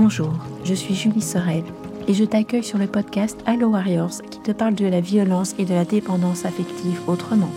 Bonjour, 0.00 0.32
je 0.62 0.74
suis 0.74 0.94
Julie 0.94 1.20
Sorel 1.20 1.64
et 2.06 2.14
je 2.14 2.22
t'accueille 2.22 2.62
sur 2.62 2.78
le 2.78 2.86
podcast 2.86 3.36
Allo 3.46 3.70
Warriors 3.70 4.22
qui 4.30 4.38
te 4.38 4.52
parle 4.52 4.76
de 4.76 4.86
la 4.86 5.00
violence 5.00 5.56
et 5.58 5.64
de 5.64 5.74
la 5.74 5.84
dépendance 5.84 6.44
affective 6.44 7.00
autrement. 7.08 7.50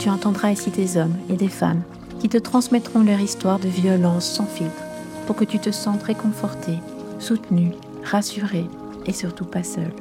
Tu 0.00 0.10
entendras 0.10 0.50
ici 0.50 0.70
des 0.70 0.96
hommes 0.96 1.14
et 1.28 1.34
des 1.34 1.46
femmes 1.46 1.82
qui 2.18 2.28
te 2.28 2.38
transmettront 2.38 3.04
leur 3.04 3.20
histoire 3.20 3.60
de 3.60 3.68
violence 3.68 4.28
sans 4.28 4.46
filtre 4.46 4.82
pour 5.28 5.36
que 5.36 5.44
tu 5.44 5.60
te 5.60 5.70
sentes 5.70 6.02
réconforté, 6.02 6.72
soutenu, 7.20 7.70
rassuré 8.02 8.64
et 9.06 9.12
surtout 9.12 9.44
pas 9.44 9.62
seul. 9.62 9.92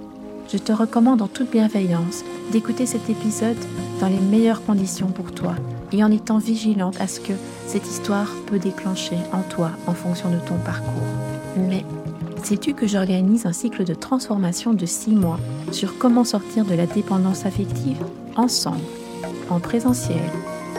Je 0.51 0.57
te 0.57 0.71
recommande 0.71 1.21
en 1.21 1.27
toute 1.27 1.51
bienveillance 1.51 2.23
d'écouter 2.51 2.87
cet 2.87 3.11
épisode 3.11 3.63
dans 4.01 4.07
les 4.07 4.19
meilleures 4.19 4.65
conditions 4.65 5.11
pour 5.11 5.31
toi 5.33 5.53
et 5.91 6.03
en 6.03 6.11
étant 6.11 6.39
vigilante 6.39 6.99
à 6.99 7.07
ce 7.07 7.19
que 7.19 7.33
cette 7.67 7.85
histoire 7.85 8.31
peut 8.47 8.57
déclencher 8.57 9.17
en 9.31 9.43
toi 9.43 9.69
en 9.85 9.93
fonction 9.93 10.31
de 10.31 10.39
ton 10.39 10.57
parcours. 10.65 11.18
Mais 11.57 11.85
sais-tu 12.43 12.73
que 12.73 12.87
j'organise 12.87 13.45
un 13.45 13.53
cycle 13.53 13.83
de 13.83 13.93
transformation 13.93 14.73
de 14.73 14.85
6 14.85 15.11
mois 15.11 15.39
sur 15.71 15.97
comment 15.97 16.23
sortir 16.23 16.65
de 16.65 16.73
la 16.73 16.85
dépendance 16.85 17.45
affective 17.45 17.97
ensemble, 18.35 18.79
en 19.49 19.59
présentiel, 19.59 20.21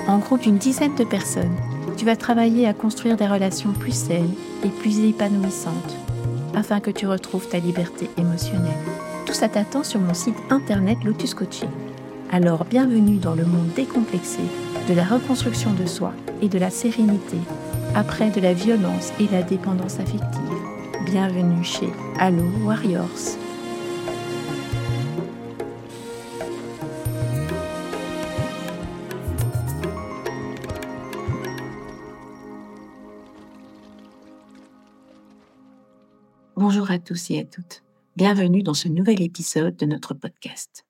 en 0.06 0.18
groupe 0.18 0.42
d'une 0.42 0.58
dizaine 0.58 0.94
de 0.94 1.04
personnes? 1.04 1.56
Tu 1.96 2.04
vas 2.04 2.16
travailler 2.16 2.66
à 2.66 2.72
construire 2.72 3.16
des 3.16 3.26
relations 3.26 3.72
plus 3.72 3.94
saines 3.94 4.34
et 4.64 4.68
plus 4.68 5.00
épanouissantes 5.00 5.96
afin 6.54 6.80
que 6.80 6.90
tu 6.90 7.06
retrouves 7.06 7.48
ta 7.48 7.58
liberté 7.58 8.10
émotionnelle. 8.16 8.70
Tout 9.26 9.34
ça 9.34 9.48
t'attend 9.48 9.84
sur 9.84 10.00
mon 10.00 10.14
site 10.14 10.36
internet 10.50 10.98
Lotus 11.04 11.34
Coaching. 11.34 11.68
Alors 12.32 12.64
bienvenue 12.64 13.18
dans 13.18 13.34
le 13.34 13.44
monde 13.44 13.68
décomplexé 13.76 14.40
de 14.88 14.94
la 14.94 15.04
reconstruction 15.04 15.72
de 15.72 15.86
soi 15.86 16.12
et 16.42 16.48
de 16.48 16.58
la 16.58 16.70
sérénité 16.70 17.38
après 17.94 18.30
de 18.30 18.40
la 18.40 18.52
violence 18.52 19.12
et 19.20 19.26
la 19.32 19.42
dépendance 19.42 19.98
affective. 19.98 20.59
Bienvenue 21.06 21.64
chez 21.64 21.88
Allo 22.18 22.44
Warriors. 22.62 23.08
Bonjour 36.54 36.90
à 36.90 36.98
tous 36.98 37.30
et 37.30 37.40
à 37.40 37.44
toutes. 37.44 37.82
Bienvenue 38.16 38.62
dans 38.62 38.74
ce 38.74 38.88
nouvel 38.88 39.22
épisode 39.22 39.76
de 39.76 39.86
notre 39.86 40.12
podcast. 40.12 40.84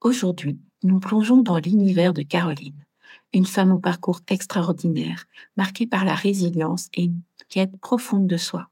Aujourd'hui, 0.00 0.60
nous 0.84 1.00
plongeons 1.00 1.42
dans 1.42 1.58
l'univers 1.58 2.14
de 2.14 2.22
Caroline, 2.22 2.86
une 3.34 3.46
femme 3.46 3.72
au 3.72 3.80
parcours 3.80 4.20
extraordinaire, 4.28 5.24
marquée 5.56 5.88
par 5.88 6.04
la 6.04 6.14
résilience 6.14 6.88
et 6.94 7.04
une 7.04 7.22
quête 7.48 7.76
profonde 7.80 8.28
de 8.28 8.36
soi. 8.36 8.68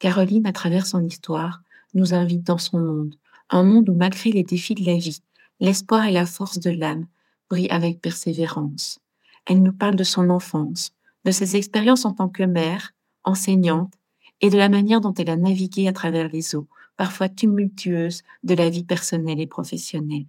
Caroline, 0.00 0.46
à 0.46 0.52
travers 0.52 0.86
son 0.86 1.04
histoire, 1.04 1.62
nous 1.94 2.12
invite 2.14 2.42
dans 2.42 2.58
son 2.58 2.80
monde, 2.80 3.14
un 3.50 3.62
monde 3.62 3.88
où 3.88 3.94
malgré 3.94 4.32
les 4.32 4.42
défis 4.42 4.74
de 4.74 4.84
la 4.84 4.96
vie, 4.96 5.22
l'espoir 5.60 6.06
et 6.06 6.12
la 6.12 6.26
force 6.26 6.58
de 6.58 6.70
l'âme 6.70 7.06
brillent 7.48 7.70
avec 7.70 8.00
persévérance. 8.00 8.98
Elle 9.46 9.62
nous 9.62 9.72
parle 9.72 9.94
de 9.94 10.04
son 10.04 10.28
enfance, 10.28 10.90
de 11.24 11.30
ses 11.30 11.54
expériences 11.54 12.04
en 12.04 12.12
tant 12.12 12.28
que 12.28 12.42
mère, 12.42 12.92
enseignante, 13.22 13.94
et 14.40 14.50
de 14.50 14.58
la 14.58 14.68
manière 14.68 15.00
dont 15.00 15.14
elle 15.14 15.30
a 15.30 15.36
navigué 15.36 15.86
à 15.86 15.92
travers 15.92 16.28
les 16.28 16.56
eaux, 16.56 16.66
parfois 16.96 17.28
tumultueuses, 17.28 18.22
de 18.42 18.54
la 18.54 18.70
vie 18.70 18.84
personnelle 18.84 19.40
et 19.40 19.46
professionnelle 19.46 20.26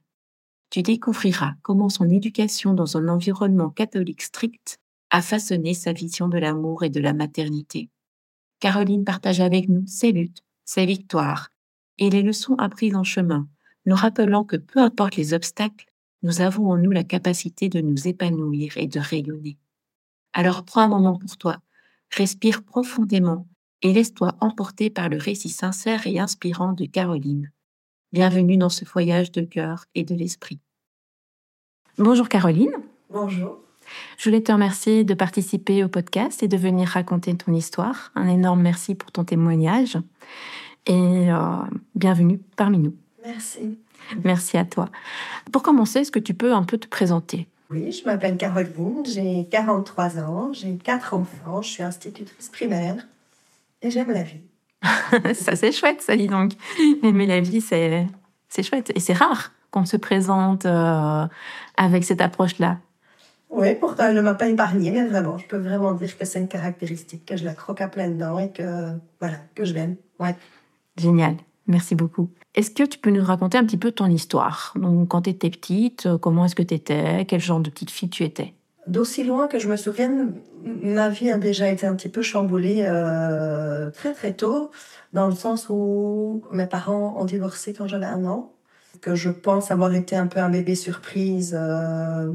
tu 0.71 0.81
découvriras 0.83 1.55
comment 1.61 1.89
son 1.89 2.09
éducation 2.09 2.73
dans 2.73 2.95
un 2.97 3.09
environnement 3.09 3.69
catholique 3.69 4.21
strict 4.21 4.79
a 5.09 5.21
façonné 5.21 5.73
sa 5.73 5.91
vision 5.91 6.29
de 6.29 6.37
l'amour 6.37 6.85
et 6.85 6.89
de 6.89 7.01
la 7.01 7.13
maternité. 7.13 7.89
Caroline 8.61 9.03
partage 9.03 9.41
avec 9.41 9.67
nous 9.69 9.83
ses 9.87 10.11
luttes, 10.11 10.43
ses 10.63 10.85
victoires 10.85 11.49
et 11.97 12.11
les 12.11 12.21
leçons 12.21 12.55
apprises 12.55 12.95
en 12.95 13.03
chemin, 13.03 13.49
nous 13.87 13.95
rappelant 13.95 14.45
que 14.45 14.55
peu 14.55 14.79
importe 14.79 15.15
les 15.15 15.33
obstacles, 15.33 15.87
nous 16.21 16.41
avons 16.41 16.69
en 16.69 16.77
nous 16.77 16.91
la 16.91 17.03
capacité 17.03 17.69
de 17.69 17.81
nous 17.81 18.07
épanouir 18.07 18.77
et 18.77 18.85
de 18.85 18.99
rayonner. 18.99 19.57
Alors 20.33 20.63
prends 20.63 20.83
un 20.83 20.87
moment 20.87 21.17
pour 21.17 21.37
toi, 21.37 21.57
respire 22.11 22.63
profondément 22.63 23.47
et 23.81 23.93
laisse-toi 23.93 24.35
emporter 24.39 24.91
par 24.91 25.09
le 25.09 25.17
récit 25.17 25.49
sincère 25.49 26.05
et 26.05 26.19
inspirant 26.19 26.73
de 26.73 26.85
Caroline. 26.85 27.51
Bienvenue 28.13 28.57
dans 28.57 28.69
ce 28.69 28.85
voyage 28.85 29.31
de 29.31 29.41
cœur 29.41 29.85
et 29.95 30.03
de 30.03 30.13
l'esprit. 30.13 30.59
Bonjour 31.97 32.29
Caroline. 32.29 32.73
Bonjour. 33.09 33.60
Je 34.17 34.29
voulais 34.29 34.41
te 34.41 34.51
remercier 34.51 35.03
de 35.03 35.13
participer 35.13 35.83
au 35.83 35.87
podcast 35.87 36.43
et 36.43 36.47
de 36.47 36.57
venir 36.57 36.89
raconter 36.89 37.35
ton 37.35 37.53
histoire. 37.53 38.11
Un 38.15 38.27
énorme 38.27 38.61
merci 38.61 38.95
pour 38.95 39.11
ton 39.11 39.23
témoignage 39.23 39.97
et 40.87 41.31
euh, 41.31 41.37
bienvenue 41.95 42.39
parmi 42.55 42.79
nous. 42.79 42.95
Merci. 43.25 43.77
Merci 44.23 44.57
à 44.57 44.65
toi. 44.65 44.89
Pour 45.51 45.63
commencer, 45.63 45.99
est-ce 45.99 46.11
que 46.11 46.19
tu 46.19 46.33
peux 46.33 46.53
un 46.53 46.63
peu 46.63 46.77
te 46.77 46.87
présenter? 46.87 47.47
Oui, 47.69 47.91
je 47.91 48.03
m'appelle 48.03 48.35
Caroline, 48.35 49.05
j'ai 49.05 49.47
43 49.49 50.19
ans, 50.19 50.51
j'ai 50.51 50.75
quatre 50.75 51.13
enfants, 51.13 51.61
je 51.61 51.69
suis 51.69 51.83
institutrice 51.83 52.49
primaire 52.49 53.07
et 53.81 53.89
j'aime 53.89 54.11
la 54.11 54.23
vie. 54.23 54.41
ça, 55.35 55.55
c'est 55.55 55.71
chouette, 55.71 56.01
ça, 56.01 56.17
dit 56.17 56.27
donc. 56.27 56.53
Aimer 57.03 57.27
la 57.27 57.39
vie, 57.39 57.61
c'est, 57.61 58.07
c'est 58.49 58.63
chouette. 58.63 58.91
Et 58.95 58.99
c'est 58.99 59.13
rare 59.13 59.51
qu'on 59.69 59.85
se 59.85 59.97
présente 59.97 60.65
euh, 60.65 61.25
avec 61.77 62.03
cette 62.03 62.21
approche-là. 62.21 62.79
Oui, 63.51 63.75
pourtant, 63.75 64.05
elle 64.07 64.15
ne 64.15 64.21
m'a 64.21 64.33
pas 64.33 64.47
épargné, 64.47 64.91
mais 64.91 65.05
vraiment, 65.05 65.37
je 65.37 65.45
peux 65.45 65.57
vraiment 65.57 65.93
dire 65.93 66.17
que 66.17 66.23
c'est 66.25 66.39
une 66.39 66.47
caractéristique, 66.47 67.25
que 67.25 67.35
je 67.35 67.43
la 67.43 67.53
croque 67.53 67.81
à 67.81 67.89
plein 67.89 68.09
dents 68.09 68.39
et 68.39 68.49
que, 68.51 68.63
voilà, 69.19 69.37
que 69.55 69.65
je 69.65 69.73
l'aime. 69.73 69.97
Ouais. 70.19 70.35
Génial. 70.97 71.35
Merci 71.67 71.95
beaucoup. 71.95 72.29
Est-ce 72.55 72.71
que 72.71 72.83
tu 72.83 72.97
peux 72.97 73.11
nous 73.11 73.23
raconter 73.23 73.57
un 73.57 73.65
petit 73.65 73.77
peu 73.77 73.91
ton 73.91 74.07
histoire? 74.07 74.73
Donc, 74.75 75.09
quand 75.09 75.23
tu 75.23 75.29
étais 75.29 75.49
petite, 75.49 76.05
euh, 76.05 76.17
comment 76.17 76.45
est-ce 76.45 76.55
que 76.55 76.63
tu 76.63 76.73
étais 76.73 77.25
Quel 77.25 77.39
genre 77.39 77.59
de 77.59 77.69
petite 77.69 77.91
fille 77.91 78.09
tu 78.09 78.23
étais? 78.23 78.53
D'aussi 78.87 79.23
loin 79.23 79.47
que 79.47 79.59
je 79.59 79.69
me 79.69 79.75
souvienne, 79.75 80.33
ma 80.63 81.09
vie 81.09 81.29
a 81.29 81.37
déjà 81.37 81.69
été 81.69 81.85
un 81.85 81.95
petit 81.95 82.09
peu 82.09 82.21
chamboulée 82.21 82.83
euh, 82.87 83.91
très 83.91 84.13
très 84.13 84.33
tôt, 84.33 84.71
dans 85.13 85.27
le 85.27 85.35
sens 85.35 85.67
où 85.69 86.41
mes 86.51 86.65
parents 86.65 87.15
ont 87.17 87.25
divorcé 87.25 87.73
quand 87.73 87.87
j'avais 87.87 88.05
un 88.05 88.25
an, 88.25 88.53
que 89.01 89.13
je 89.13 89.29
pense 89.29 89.71
avoir 89.71 89.93
été 89.93 90.15
un 90.15 90.27
peu 90.27 90.39
un 90.39 90.49
bébé 90.49 90.75
surprise 90.75 91.55
euh, 91.57 92.31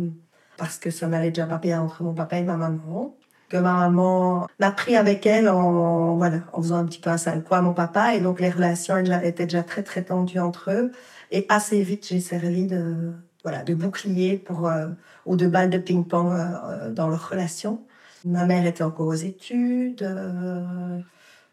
parce 0.59 0.79
que 0.79 0.91
ça 0.91 1.07
n'allait 1.07 1.31
déjà 1.31 1.47
pas 1.47 1.59
bien 1.59 1.83
entre 1.83 2.03
mon 2.03 2.15
papa 2.15 2.39
et 2.39 2.43
ma 2.43 2.57
maman, 2.57 3.17
que 3.49 3.57
ma 3.57 3.75
maman 3.75 4.49
m'a 4.59 4.71
pris 4.73 4.97
avec 4.97 5.27
elle 5.27 5.49
en 5.49 6.17
voilà 6.17 6.39
en 6.53 6.63
faisant 6.63 6.77
un 6.77 6.85
petit 6.85 7.01
peu 7.01 7.11
un 7.11 7.19
sale 7.19 7.45
quoi 7.45 7.59
à 7.59 7.63
mon 7.63 7.75
papa 7.75 8.15
et 8.15 8.21
donc 8.21 8.41
les 8.41 8.51
relations 8.51 8.97
étaient 8.97 9.47
déjà 9.47 9.63
très 9.63 9.85
très 9.85 10.03
tendues 10.03 10.41
entre 10.41 10.73
eux 10.73 10.91
et 11.31 11.47
assez 11.49 11.81
vite 11.83 12.09
j'ai 12.09 12.19
servi 12.19 12.67
de 12.67 13.13
voilà, 13.47 13.63
de 13.63 13.75
bouclier 13.75 14.39
pour, 14.39 14.67
euh, 14.67 14.89
ou 15.25 15.37
de 15.37 15.47
balles 15.47 15.71
de 15.71 15.79
ping-pong 15.79 16.33
euh, 16.33 16.47
euh, 16.65 16.91
dans 16.91 17.07
leur 17.07 17.31
relation. 17.31 17.81
Ma 18.25 18.45
mère 18.45 18.67
était 18.67 18.83
encore 18.83 19.07
aux 19.07 19.15
études. 19.15 20.03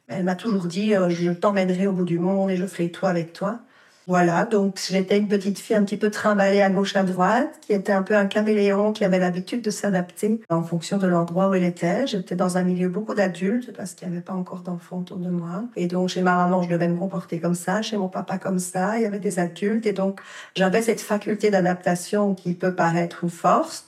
elle 0.07 0.23
m'a 0.23 0.33
toujours 0.33 0.65
dit 0.65 0.93
Je 1.09 1.31
t'emmènerai 1.31 1.85
au 1.85 1.91
bout 1.91 2.03
du 2.03 2.17
monde 2.17 2.49
et 2.49 2.55
je 2.57 2.65
ferai 2.65 2.89
tout 2.89 3.05
avec 3.05 3.31
toi. 3.31 3.59
Voilà, 4.05 4.43
donc 4.43 4.77
j'étais 4.89 5.17
une 5.17 5.29
petite 5.29 5.57
fille 5.57 5.77
un 5.77 5.83
petit 5.85 5.95
peu 5.95 6.11
trimballée 6.11 6.61
à 6.61 6.69
gauche 6.69 6.93
à 6.97 7.03
droite, 7.03 7.57
qui 7.61 7.71
était 7.71 7.93
un 7.93 8.03
peu 8.03 8.17
un 8.17 8.25
caméléon, 8.25 8.91
qui 8.91 9.05
avait 9.05 9.17
l'habitude 9.17 9.61
de 9.61 9.69
s'adapter 9.69 10.41
en 10.49 10.61
fonction 10.61 10.97
de 10.97 11.07
l'endroit 11.07 11.47
où 11.47 11.53
elle 11.53 11.63
était. 11.63 12.05
J'étais 12.05 12.35
dans 12.35 12.57
un 12.57 12.63
milieu 12.63 12.89
beaucoup 12.89 13.13
d'adultes 13.13 13.71
parce 13.71 13.93
qu'il 13.93 14.09
n'y 14.09 14.15
avait 14.15 14.23
pas 14.23 14.33
encore 14.33 14.59
d'enfants 14.59 14.99
autour 14.99 15.17
de 15.17 15.29
moi. 15.29 15.63
Et 15.77 15.87
donc 15.87 16.09
chez 16.09 16.21
ma 16.21 16.35
maman, 16.35 16.61
je 16.63 16.69
devais 16.69 16.89
me 16.89 16.97
comporter 16.97 17.39
comme 17.39 17.55
ça, 17.55 17.81
chez 17.81 17.95
mon 17.95 18.09
papa 18.09 18.37
comme 18.37 18.59
ça, 18.59 18.97
il 18.97 19.03
y 19.03 19.05
avait 19.05 19.19
des 19.19 19.39
adultes. 19.39 19.85
Et 19.85 19.93
donc 19.93 20.19
j'avais 20.53 20.81
cette 20.81 21.01
faculté 21.01 21.49
d'adaptation 21.49 22.35
qui 22.35 22.55
peut 22.55 22.75
paraître 22.75 23.23
une 23.23 23.29
force. 23.29 23.87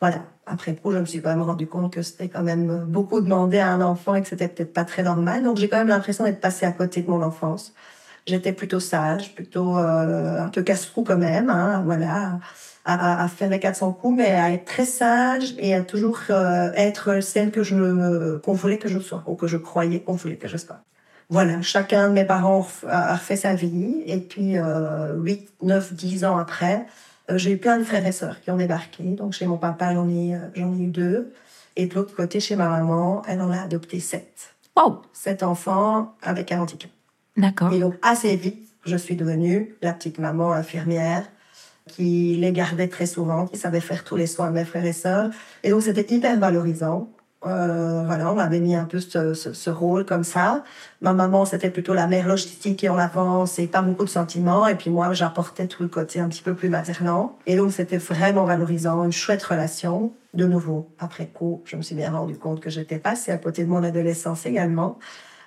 Voilà. 0.00 0.24
Après 0.46 0.74
coup, 0.74 0.90
je 0.90 0.98
me 0.98 1.06
suis 1.06 1.22
quand 1.22 1.30
même 1.30 1.42
rendu 1.42 1.66
compte 1.68 1.92
que 1.92 2.02
c'était 2.02 2.28
quand 2.28 2.42
même 2.42 2.84
beaucoup 2.86 3.20
demandé 3.20 3.58
à 3.58 3.70
un 3.70 3.80
enfant 3.80 4.14
et 4.16 4.22
que 4.22 4.28
c'était 4.28 4.48
peut-être 4.48 4.72
pas 4.72 4.84
très 4.84 5.04
normal. 5.04 5.44
Donc 5.44 5.58
j'ai 5.58 5.68
quand 5.68 5.78
même 5.78 5.88
l'impression 5.88 6.24
d'être 6.24 6.40
passée 6.40 6.66
à 6.66 6.72
côté 6.72 7.02
de 7.02 7.10
mon 7.10 7.22
enfance. 7.22 7.72
J'étais 8.26 8.52
plutôt 8.52 8.80
sage, 8.80 9.34
plutôt 9.34 9.76
euh, 9.78 10.44
un 10.44 10.48
peu 10.48 10.62
casse-cou 10.62 11.04
quand 11.04 11.18
même, 11.18 11.50
hein, 11.50 11.82
voilà, 11.84 12.40
à, 12.84 13.24
à, 13.24 13.28
faire 13.28 13.50
les 13.50 13.60
400 13.60 13.92
coups, 13.92 14.18
mais 14.18 14.30
à 14.30 14.52
être 14.52 14.64
très 14.64 14.84
sage 14.84 15.54
et 15.58 15.74
à 15.74 15.82
toujours 15.82 16.18
euh, 16.30 16.70
être 16.74 17.22
celle 17.22 17.50
que 17.50 17.62
je 17.62 18.36
qu'on 18.38 18.52
voulait 18.52 18.78
que 18.78 18.88
je 18.88 18.98
sois 18.98 19.22
ou 19.26 19.34
que 19.34 19.46
je 19.46 19.56
croyais 19.56 20.00
qu'on 20.00 20.14
voulait 20.14 20.36
que 20.36 20.48
je 20.48 20.56
sois. 20.56 20.80
Voilà, 21.30 21.62
chacun 21.62 22.08
de 22.08 22.12
mes 22.12 22.24
parents 22.24 22.66
a, 22.86 23.16
fait 23.16 23.36
sa 23.36 23.54
vie 23.54 24.02
et 24.06 24.18
puis 24.18 24.58
euh, 24.58 25.14
8, 25.16 25.54
9, 25.62 25.94
10 25.94 26.24
ans 26.26 26.36
après, 26.36 26.86
euh, 27.30 27.38
j'ai 27.38 27.52
eu 27.52 27.56
plein 27.56 27.78
de 27.78 27.84
frères 27.84 28.06
et 28.06 28.12
sœurs 28.12 28.40
qui 28.42 28.50
ont 28.50 28.56
débarqué. 28.56 29.04
Donc 29.04 29.32
chez 29.32 29.46
mon 29.46 29.56
papa, 29.56 29.94
j'en 29.94 30.08
ai, 30.08 30.38
j'en 30.54 30.74
ai 30.74 30.82
eu 30.82 30.88
deux. 30.88 31.32
Et 31.76 31.86
de 31.86 31.94
l'autre 31.94 32.14
côté, 32.14 32.40
chez 32.40 32.56
ma 32.56 32.68
maman, 32.68 33.22
elle 33.26 33.40
en 33.40 33.50
a 33.50 33.62
adopté 33.62 33.98
sept. 34.00 34.54
Wow! 34.76 35.02
Sept 35.12 35.42
enfants 35.42 36.14
avec 36.22 36.52
un 36.52 36.60
handicap. 36.60 36.90
D'accord. 37.36 37.72
Et 37.72 37.80
donc, 37.80 37.94
assez 38.02 38.36
vite, 38.36 38.68
je 38.84 38.96
suis 38.96 39.16
devenue 39.16 39.74
la 39.82 39.92
petite 39.92 40.18
maman 40.18 40.52
infirmière 40.52 41.24
qui 41.86 42.36
les 42.36 42.52
gardait 42.52 42.88
très 42.88 43.06
souvent, 43.06 43.46
qui 43.46 43.58
savait 43.58 43.80
faire 43.80 44.04
tous 44.04 44.16
les 44.16 44.26
soins 44.26 44.48
de 44.48 44.54
mes 44.54 44.64
frères 44.64 44.86
et 44.86 44.92
sœurs. 44.92 45.30
Et 45.62 45.70
donc, 45.70 45.82
c'était 45.82 46.14
hyper 46.14 46.38
valorisant. 46.38 47.10
Euh, 47.46 48.04
voilà, 48.06 48.32
on 48.32 48.36
m'avait 48.36 48.60
mis 48.60 48.74
un 48.74 48.86
peu 48.86 49.00
ce, 49.00 49.34
ce, 49.34 49.52
ce, 49.52 49.68
rôle 49.68 50.06
comme 50.06 50.24
ça. 50.24 50.64
Ma 51.02 51.12
maman, 51.12 51.44
c'était 51.44 51.68
plutôt 51.68 51.92
la 51.92 52.06
mère 52.06 52.26
logistique 52.26 52.82
et 52.84 52.88
en 52.88 52.96
avance 52.96 53.58
et 53.58 53.66
pas 53.66 53.82
beaucoup 53.82 54.04
de 54.04 54.10
sentiments. 54.10 54.66
Et 54.66 54.76
puis 54.76 54.88
moi, 54.88 55.12
j'apportais 55.12 55.66
tout 55.66 55.82
le 55.82 55.90
côté 55.90 56.20
un 56.20 56.28
petit 56.28 56.42
peu 56.42 56.54
plus 56.54 56.70
maternant. 56.70 57.36
Et 57.46 57.56
donc, 57.56 57.72
c'était 57.72 57.98
vraiment 57.98 58.44
valorisant, 58.44 59.04
une 59.04 59.12
chouette 59.12 59.42
relation. 59.42 60.12
De 60.32 60.46
nouveau, 60.46 60.88
après 60.98 61.26
coup, 61.26 61.62
je 61.64 61.76
me 61.76 61.82
suis 61.82 61.94
bien 61.94 62.10
rendu 62.10 62.36
compte 62.36 62.60
que 62.60 62.68
j'étais 62.68 62.98
passée 62.98 63.30
à 63.30 63.38
côté 63.38 63.62
de 63.62 63.68
mon 63.68 63.84
adolescence 63.84 64.46
également. 64.46 64.98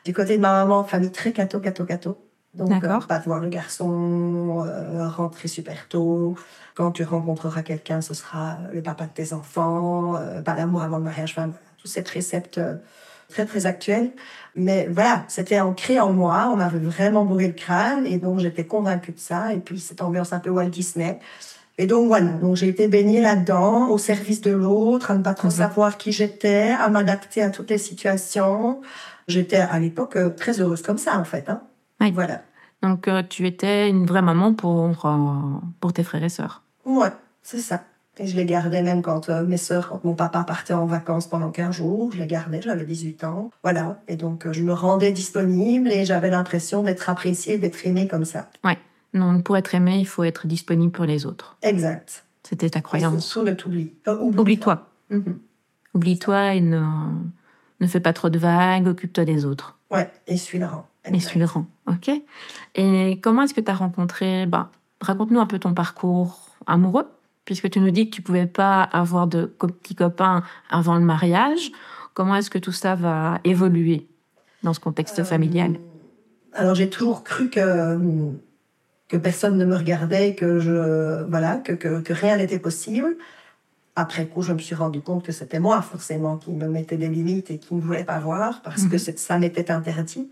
Du 0.07 0.13
côté 0.13 0.38
de 0.38 0.42
ma 0.42 0.54
maman, 0.63 0.86
famille 0.86 1.12
très 1.12 1.33
cato, 1.33 1.59
cato, 1.59 1.83
cato. 1.83 2.18
Donc, 2.54 2.81
euh, 2.81 3.00
pas 3.09 3.19
de 3.19 3.25
voir 3.25 3.42
le 3.42 3.50
garçon 3.50 4.63
euh, 4.65 5.06
rentrer 5.09 5.50
super 5.50 5.89
tôt. 5.89 6.38
Quand 6.75 6.92
tu 6.92 7.04
rencontreras 7.04 7.62
quelqu'un, 7.62 8.00
ce 8.00 8.13
sera 8.13 8.57
le 8.71 8.81
papa 8.81 9.04
de 9.04 9.12
tes 9.12 9.33
enfants, 9.33 10.15
euh, 10.15 10.42
pas 10.42 10.54
d'amour 10.54 10.81
avant 10.81 10.98
le 10.98 11.04
mariage. 11.04 11.36
Enfin, 11.38 11.51
tous 11.77 11.89
ces 11.89 12.04
préceptes 12.04 12.57
euh, 12.57 12.75
très, 13.27 13.45
très 13.45 13.65
actuels. 13.65 14.12
Mais 14.56 14.88
voilà, 14.89 15.25
c'était 15.27 15.59
ancré 15.59 16.00
en 16.00 16.13
moi. 16.13 16.50
On 16.53 16.56
m'avait 16.56 16.80
vraiment 16.80 17.25
bourré 17.25 17.48
le 17.48 17.53
crâne. 17.53 18.06
Et 18.06 18.18
donc, 18.18 18.39
j'étais 18.39 18.65
convaincue 18.65 19.12
de 19.12 19.19
ça. 19.19 19.53
Et 19.53 19.60
puis, 19.60 19.77
cette 19.77 20.01
ambiance 20.01 20.31
un 20.31 20.39
peu 20.39 20.51
Walt 20.51 20.69
Disney. 20.69 21.19
Et 21.77 21.85
donc 21.85 22.07
voilà, 22.07 22.31
donc 22.31 22.56
j'ai 22.56 22.68
été 22.68 22.88
baignée 22.88 23.21
là-dedans, 23.21 23.89
au 23.89 23.97
service 23.97 24.41
de 24.41 24.51
l'autre, 24.51 25.12
à 25.12 25.18
ne 25.18 25.24
pas 25.24 25.33
trop 25.33 25.47
mhm. 25.47 25.53
savoir 25.53 25.97
qui 25.97 26.12
j'étais, 26.12 26.69
à 26.71 26.89
m'adapter 26.89 27.44
à 27.44 27.50
toutes 27.50 27.69
les 27.69 27.77
situations. 27.77 28.81
J'étais 29.27 29.57
à 29.57 29.77
l'époque 29.79 30.15
euh, 30.15 30.29
très 30.29 30.59
heureuse 30.59 30.81
comme 30.81 30.97
ça 30.97 31.18
en 31.19 31.24
fait. 31.24 31.50
Hein. 31.50 31.62
Oui. 32.01 32.12
Voilà. 32.12 32.41
Donc 32.81 33.07
euh, 33.07 33.24
tu 33.27 33.45
étais 33.45 33.89
une 33.89 34.06
vraie 34.06 34.21
maman 34.21 34.53
pour 34.53 34.91
pour 35.79 35.94
tes 35.94 36.03
frères 36.03 36.24
et 36.24 36.29
sœurs. 36.29 36.63
Ouais, 36.85 37.12
c'est 37.44 37.59
ça. 37.59 37.81
Et 38.19 38.25
je 38.25 38.35
les 38.35 38.45
gardais 38.45 38.81
même 38.81 39.01
quand 39.01 39.29
euh, 39.29 39.45
mes 39.45 39.57
sœurs, 39.57 39.89
quand 39.89 40.03
mon 40.03 40.15
papa 40.15 40.44
partait 40.44 40.74
en 40.74 40.85
vacances 40.85 41.27
pendant 41.27 41.51
15 41.51 41.75
jours, 41.75 42.12
je 42.12 42.18
les 42.18 42.27
gardais, 42.27 42.62
j'avais 42.62 42.85
18 42.85 43.24
ans. 43.25 43.51
Voilà. 43.63 44.00
Et 44.07 44.15
donc, 44.15 44.47
euh, 44.47 44.53
je 44.53 44.63
me 44.63 44.74
rendais 44.74 45.12
disponible 45.12 45.91
et 45.91 46.03
j'avais 46.03 46.29
l'impression 46.29 46.81
d'être 46.81 47.09
appréciée, 47.09 47.57
d'être 47.59 47.85
aimée 47.85 48.07
comme 48.07 48.25
ça. 48.25 48.50
Ouais. 48.63 48.77
Donc, 49.13 49.44
pour 49.44 49.57
être 49.57 49.74
aimée, 49.74 50.00
il 50.00 50.07
faut 50.07 50.24
être 50.24 50.48
disponible 50.48 50.92
pour 50.92 51.06
les 51.06 51.25
autres. 51.25 51.57
Exact. 51.62 52.25
C'était 52.44 52.69
ta 52.69 52.81
croyance. 52.81 53.25
Surtout 53.25 53.48
ne 53.48 53.54
t'oublie. 53.54 53.94
Euh, 54.07 54.18
oublie-toi. 54.19 54.88
Mhm. 55.09 55.39
Oublie-toi 55.94 56.56
et 56.56 56.62
ne, 56.62 56.81
ne 57.80 57.88
fais 57.88 58.00
pas 58.00 58.13
trop 58.13 58.30
de 58.30 58.38
vagues, 58.38 58.88
occupe-toi 58.88 59.25
des 59.25 59.45
autres. 59.45 59.77
Ouais, 59.89 60.09
et 60.27 60.38
suis 60.38 60.59
le 60.59 60.65
rang. 60.65 60.88
Et 61.12 61.19
suis 61.19 61.39
le 61.39 61.45
rang, 61.45 61.65
ok. 61.88 62.12
Et 62.75 63.19
comment 63.21 63.44
est-ce 63.44 63.54
que 63.54 63.62
tu 63.62 63.71
as 63.71 63.75
rencontré, 63.75 64.45
bah, 64.45 64.71
raconte-nous 65.00 65.39
un 65.39 65.45
peu 65.45 65.57
ton 65.57 65.74
parcours 65.74 66.50
amoureux 66.65 67.07
puisque 67.45 67.69
tu 67.69 67.80
nous 67.80 67.92
dis 67.92 68.10
que 68.10 68.15
tu 68.15 68.21
pouvais 68.21 68.45
pas 68.45 68.83
avoir 68.83 69.25
de 69.25 69.45
petits 69.45 69.95
copains 69.95 70.44
avant 70.69 70.95
le 70.95 71.06
mariage. 71.06 71.71
Comment 72.13 72.36
est-ce 72.36 72.50
que 72.50 72.57
tout 72.57 72.74
ça 72.74 72.94
va 72.95 73.39
évoluer 73.45 74.06
dans 74.63 74.74
ce 74.74 74.81
contexte 74.81 75.24
familial? 75.24 75.75
euh, 75.75 76.60
Alors 76.60 76.75
j'ai 76.75 76.89
toujours 76.89 77.24
cru 77.24 77.50
que 77.50 77.98
que 79.07 79.18
personne 79.18 79.57
ne 79.57 79.65
me 79.65 79.75
regardait, 79.75 80.36
que 80.36 80.59
je 80.59 81.24
voilà, 81.30 81.57
que, 81.57 81.74
que, 81.74 82.01
que 82.01 82.13
rien 82.13 82.38
n'était 82.38 82.59
possible. 82.59 83.18
Après 83.95 84.27
coup, 84.27 84.42
je 84.42 84.54
me 84.54 84.59
suis 84.59 84.75
rendu 84.75 85.01
compte 85.01 85.25
que 85.25 85.31
c'était 85.31 85.59
moi 85.59 85.81
forcément 85.81 86.38
qui 86.38 86.51
me 86.51 86.68
mettais 86.68 86.98
des 86.98 87.07
limites 87.07 87.50
et 87.50 87.57
qui 87.57 87.74
ne 87.74 87.81
voulais 87.81 88.04
pas 88.04 88.19
voir 88.19 88.62
parce 88.63 88.83
que 88.83 88.95
mhm. 88.95 89.18
ça 89.18 89.39
m'était 89.39 89.71
interdit. 89.71 90.30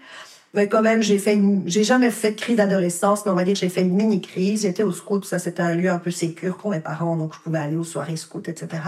Mais 0.53 0.69
quand 0.69 0.81
même, 0.81 1.01
j'ai 1.01 1.17
fait 1.17 1.37
j'ai 1.65 1.83
jamais 1.83 2.11
fait 2.11 2.31
de 2.31 2.39
crise 2.39 2.55
d'adolescence, 2.55 3.25
mais 3.25 3.31
on 3.31 3.35
va 3.35 3.43
dire 3.43 3.55
que 3.55 3.59
j'ai 3.59 3.69
fait 3.69 3.81
une 3.81 3.93
mini 3.93 4.21
crise. 4.21 4.61
J'étais 4.61 4.83
au 4.83 4.91
scout, 4.91 5.25
ça 5.25 5.37
c'était 5.37 5.61
un 5.61 5.75
lieu 5.75 5.89
un 5.89 5.99
peu 5.99 6.11
sécure 6.11 6.57
pour 6.57 6.71
mes 6.71 6.79
parents, 6.79 7.17
donc 7.17 7.33
je 7.33 7.39
pouvais 7.39 7.59
aller 7.59 7.75
aux 7.75 7.83
soirées 7.83 8.15
scout, 8.15 8.47
etc. 8.47 8.81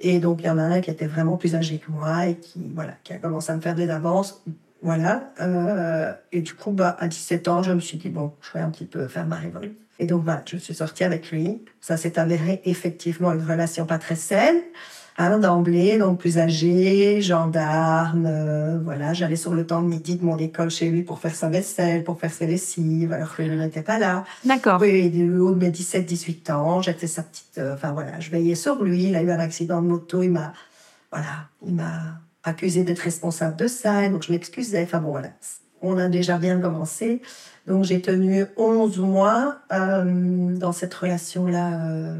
Et 0.00 0.18
donc 0.18 0.40
il 0.40 0.46
y 0.46 0.50
en 0.50 0.58
a 0.58 0.62
un 0.62 0.80
qui 0.80 0.90
était 0.90 1.06
vraiment 1.06 1.36
plus 1.36 1.54
âgé 1.54 1.78
que 1.78 1.90
moi 1.90 2.26
et 2.26 2.34
qui 2.34 2.60
voilà, 2.74 2.92
qui 3.04 3.14
a 3.14 3.18
commencé 3.18 3.52
à 3.52 3.56
me 3.56 3.62
faire 3.62 3.74
des 3.74 3.88
avances, 3.88 4.42
voilà. 4.82 5.32
Euh, 5.40 6.12
et 6.32 6.42
du 6.42 6.54
coup, 6.54 6.72
bah 6.72 6.96
à 6.98 7.08
17 7.08 7.48
ans, 7.48 7.62
je 7.62 7.72
me 7.72 7.80
suis 7.80 7.98
dit 7.98 8.08
bon, 8.08 8.32
je 8.40 8.58
vais 8.58 8.64
un 8.64 8.70
petit 8.70 8.84
peu 8.84 9.06
faire 9.08 9.26
ma 9.26 9.36
révolte. 9.36 9.72
Et 9.98 10.06
donc 10.06 10.24
voilà, 10.24 10.42
je 10.46 10.56
suis 10.56 10.74
sortie 10.74 11.04
avec 11.04 11.30
lui. 11.30 11.62
Ça 11.80 11.96
s'est 11.96 12.18
avéré 12.18 12.60
effectivement 12.64 13.32
une 13.32 13.44
relation 13.44 13.86
pas 13.86 13.98
très 13.98 14.16
saine. 14.16 14.60
Hein, 15.18 15.38
d'emblée, 15.38 15.98
donc 15.98 16.20
plus 16.20 16.38
âgé, 16.38 17.20
gendarme, 17.20 18.24
euh, 18.26 18.78
voilà, 18.82 19.12
j'allais 19.12 19.36
sur 19.36 19.52
le 19.52 19.66
temps 19.66 19.82
de 19.82 19.86
midi 19.86 20.16
de 20.16 20.24
mon 20.24 20.38
école 20.38 20.70
chez 20.70 20.88
lui 20.88 21.02
pour 21.02 21.18
faire 21.18 21.34
sa 21.34 21.50
vaisselle, 21.50 22.02
pour 22.02 22.18
faire 22.18 22.32
ses 22.32 22.46
lessives, 22.46 23.12
alors 23.12 23.36
que 23.36 23.42
lui 23.42 23.54
n'était 23.54 23.82
pas 23.82 23.98
là. 23.98 24.24
D'accord. 24.42 24.80
Oui, 24.80 25.10
du 25.10 25.36
haut 25.36 25.52
de 25.52 25.60
mes 25.60 25.70
17, 25.70 26.06
18 26.06 26.50
ans, 26.50 26.80
j'étais 26.80 27.06
sa 27.06 27.22
petite, 27.22 27.58
euh, 27.58 27.74
enfin 27.74 27.92
voilà, 27.92 28.20
je 28.20 28.30
veillais 28.30 28.54
sur 28.54 28.82
lui, 28.82 29.04
il 29.08 29.14
a 29.14 29.22
eu 29.22 29.30
un 29.30 29.38
accident 29.38 29.82
de 29.82 29.86
moto, 29.88 30.22
il 30.22 30.30
m'a, 30.30 30.54
voilà, 31.10 31.46
il 31.66 31.74
m'a 31.74 32.18
accusé 32.44 32.84
d'être 32.84 33.00
responsable 33.00 33.56
de 33.56 33.66
ça, 33.66 34.08
donc 34.08 34.24
je 34.24 34.32
m'excusais, 34.32 34.82
enfin 34.82 35.00
bon 35.00 35.10
voilà, 35.10 35.30
on 35.80 35.98
a 35.98 36.08
déjà 36.08 36.38
bien 36.38 36.60
commencé. 36.60 37.22
Donc 37.66 37.84
j'ai 37.84 38.00
tenu 38.00 38.46
11 38.56 38.98
mois 38.98 39.58
euh, 39.72 40.56
dans 40.56 40.72
cette 40.72 40.94
relation-là 40.94 42.16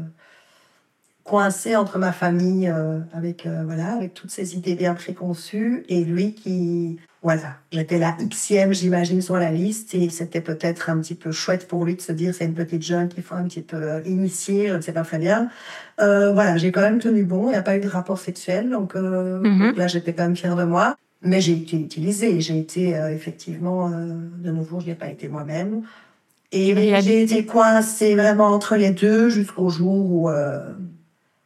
coincé 1.23 1.75
entre 1.75 1.97
ma 1.97 2.11
famille 2.11 2.67
euh, 2.67 2.99
avec 3.13 3.45
euh, 3.45 3.63
voilà 3.65 3.93
avec 3.93 4.13
toutes 4.13 4.31
ces 4.31 4.55
idées 4.55 4.75
bien 4.75 4.93
préconçues 4.93 5.85
et 5.87 6.03
lui 6.03 6.33
qui 6.33 6.99
voilà. 7.23 7.55
J'étais 7.71 7.97
la 7.97 8.11
xème 8.11 8.73
j'imagine 8.73 9.21
sur 9.21 9.37
la 9.37 9.49
liste 9.49 9.95
et 9.95 10.09
c'était 10.09 10.41
peut-être 10.41 10.89
un 10.89 10.99
petit 10.99 11.15
peu 11.15 11.31
chouette 11.31 11.67
pour 11.69 11.85
lui 11.85 11.95
de 11.95 12.01
se 12.01 12.11
dire 12.11 12.35
c'est 12.35 12.43
une 12.43 12.53
petite 12.53 12.83
jeune 12.83 13.07
qu'il 13.07 13.23
faut 13.23 13.35
un 13.35 13.45
petit 13.45 13.61
peu 13.61 13.77
euh, 13.77 14.01
initier 14.05 14.67
je 14.67 14.73
ne 14.73 14.81
sais 14.81 14.91
pas 14.91 15.03
très 15.03 15.19
bien 15.19 15.49
voilà 15.97 16.57
j'ai 16.57 16.73
quand 16.73 16.81
même 16.81 16.99
tenu 16.99 17.23
bon 17.23 17.47
il 17.47 17.51
n'y 17.51 17.55
a 17.55 17.61
pas 17.61 17.77
eu 17.77 17.79
de 17.79 17.87
rapport 17.87 18.19
sexuel 18.19 18.69
donc, 18.69 18.95
mm-hmm. 18.95 19.77
là 19.77 19.87
j'étais 19.87 20.13
quand 20.13 20.23
même 20.23 20.35
fière 20.35 20.57
de 20.57 20.65
moi. 20.65 20.97
Mais 21.21 21.39
j'ai 21.39 21.53
été 21.53 21.77
utilisée 21.77 22.41
j'ai 22.41 22.59
été 22.59 22.89
effectivement 23.11 23.89
de 23.89 24.51
nouveau 24.51 24.81
je 24.81 24.87
n'ai 24.87 24.95
pas 24.95 25.07
été 25.07 25.29
moi-même. 25.29 25.83
Et 26.51 26.75
j'ai 27.01 27.23
été 27.23 27.45
coincée 27.45 28.15
vraiment 28.15 28.47
entre 28.47 28.75
les 28.75 28.91
deux 28.91 29.29
jusqu'au 29.29 29.69
jour 29.69 30.11
où 30.11 30.29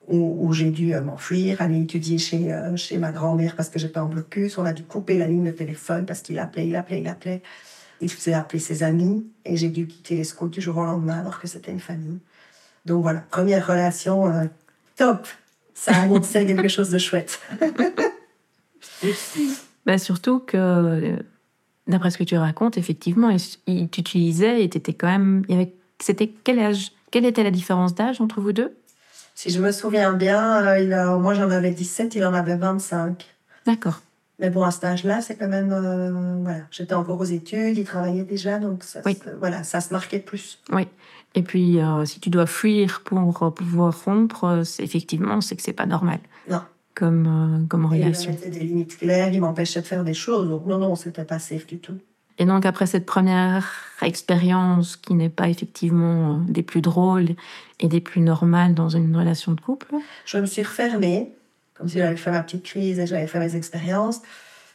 où, 0.07 0.53
j'ai 0.53 0.71
dû 0.71 0.93
euh, 0.93 1.01
m'enfuir, 1.01 1.61
aller 1.61 1.81
étudier 1.81 2.17
chez, 2.17 2.53
euh, 2.53 2.75
chez 2.77 2.97
ma 2.97 3.11
grand-mère 3.11 3.55
parce 3.55 3.69
que 3.69 3.77
j'étais 3.77 3.99
en 3.99 4.07
blocus. 4.07 4.57
On 4.57 4.65
a 4.65 4.73
dû 4.73 4.83
couper 4.83 5.17
la 5.17 5.27
ligne 5.27 5.45
de 5.45 5.51
téléphone 5.51 6.05
parce 6.05 6.21
qu'il 6.21 6.39
appelait, 6.39 6.67
il 6.67 6.75
appelait, 6.75 7.01
il 7.01 7.07
appelait. 7.07 7.41
Il 7.99 8.09
faisait 8.09 8.33
appeler 8.33 8.59
ses 8.59 8.83
amis 8.83 9.25
et 9.43 9.57
j'ai 9.57 9.69
dû 9.69 9.87
quitter 9.87 10.15
les 10.15 10.23
scouts 10.23 10.49
du 10.49 10.61
jour 10.61 10.77
au 10.77 10.85
lendemain 10.85 11.19
alors 11.19 11.39
que 11.39 11.47
c'était 11.47 11.71
une 11.71 11.79
famille. 11.79 12.19
Donc 12.85 13.01
voilà, 13.01 13.19
première 13.31 13.67
relation 13.67 14.27
euh, 14.27 14.45
top. 14.95 15.27
Ça 15.73 15.91
a 15.93 16.01
annoncé 16.03 16.45
quelque 16.47 16.69
chose 16.69 16.89
de 16.89 16.99
chouette. 16.99 17.39
bah 19.85 19.97
surtout 19.97 20.39
que, 20.39 21.17
d'après 21.87 22.11
ce 22.11 22.17
que 22.17 22.23
tu 22.23 22.37
racontes, 22.37 22.77
effectivement, 22.77 23.35
il 23.65 23.89
t'utilisait 23.89 24.63
et 24.63 24.69
t'étais 24.69 24.93
quand 24.93 25.07
même. 25.07 25.43
C'était 25.99 26.31
quel 26.43 26.59
âge? 26.59 26.91
Quelle 27.11 27.25
était 27.25 27.43
la 27.43 27.51
différence 27.51 27.95
d'âge 27.95 28.21
entre 28.21 28.41
vous 28.41 28.53
deux? 28.53 28.75
Si 29.37 29.51
je 29.51 29.61
me 29.61 29.71
souviens 29.71 30.13
bien, 30.13 30.65
euh, 30.65 30.79
il 30.79 30.91
a, 30.93 31.15
moi 31.15 31.35
j'en 31.35 31.51
avais 31.51 31.69
17, 31.69 32.15
il 32.15 32.25
en 32.25 32.33
avait 32.33 32.57
25. 32.57 33.23
D'accord. 33.67 34.01
Mais 34.39 34.49
bon, 34.49 34.63
à 34.63 34.71
cet 34.71 34.85
âge-là, 34.85 35.21
c'est 35.21 35.35
quand 35.35 35.47
même. 35.47 35.71
Euh, 35.71 36.41
voilà, 36.41 36.63
j'étais 36.71 36.95
encore 36.95 37.19
aux 37.19 37.23
études, 37.23 37.77
il 37.77 37.83
travaillait 37.83 38.23
déjà, 38.23 38.57
donc 38.57 38.83
ça, 38.83 39.01
voilà, 39.39 39.63
ça 39.63 39.79
se 39.79 39.93
marquait 39.93 40.17
plus. 40.17 40.59
Oui. 40.71 40.87
Et 41.35 41.43
puis, 41.43 41.79
euh, 41.79 42.03
si 42.05 42.19
tu 42.19 42.31
dois 42.31 42.47
fuir 42.47 43.01
pour 43.05 43.53
pouvoir 43.53 44.05
rompre, 44.05 44.63
effectivement, 44.79 45.39
c'est 45.41 45.55
que 45.55 45.61
c'est 45.61 45.71
pas 45.71 45.85
normal. 45.85 46.17
Non. 46.49 46.61
Comme, 46.95 47.67
comme 47.69 47.85
relation. 47.85 48.31
Il 48.31 48.35
mettait 48.35 48.49
des 48.49 48.65
limites 48.65 48.97
claires, 48.97 49.31
il 49.31 49.39
m'empêchait 49.39 49.81
de 49.81 49.85
faire 49.85 50.03
des 50.03 50.15
choses, 50.15 50.49
donc 50.49 50.65
non, 50.65 50.79
non, 50.79 50.95
c'était 50.95 51.25
pas 51.25 51.37
safe 51.37 51.67
du 51.67 51.77
tout. 51.77 51.99
Et 52.37 52.45
donc 52.45 52.65
après 52.65 52.85
cette 52.85 53.05
première 53.05 53.65
expérience 54.01 54.95
qui 54.95 55.13
n'est 55.13 55.29
pas 55.29 55.49
effectivement 55.49 56.35
euh, 56.35 56.51
des 56.51 56.63
plus 56.63 56.81
drôles 56.81 57.29
et 57.79 57.87
des 57.87 58.01
plus 58.01 58.21
normales 58.21 58.75
dans 58.75 58.89
une 58.89 59.15
relation 59.15 59.53
de 59.53 59.61
couple 59.61 59.95
Je 60.25 60.37
me 60.37 60.45
suis 60.45 60.61
refermée, 60.61 61.33
comme 61.73 61.87
si 61.87 61.97
j'avais 61.97 62.15
fait 62.15 62.31
ma 62.31 62.43
petite 62.43 62.63
crise 62.63 62.99
et 62.99 63.07
j'avais 63.07 63.27
fait 63.27 63.39
mes 63.39 63.55
expériences. 63.55 64.21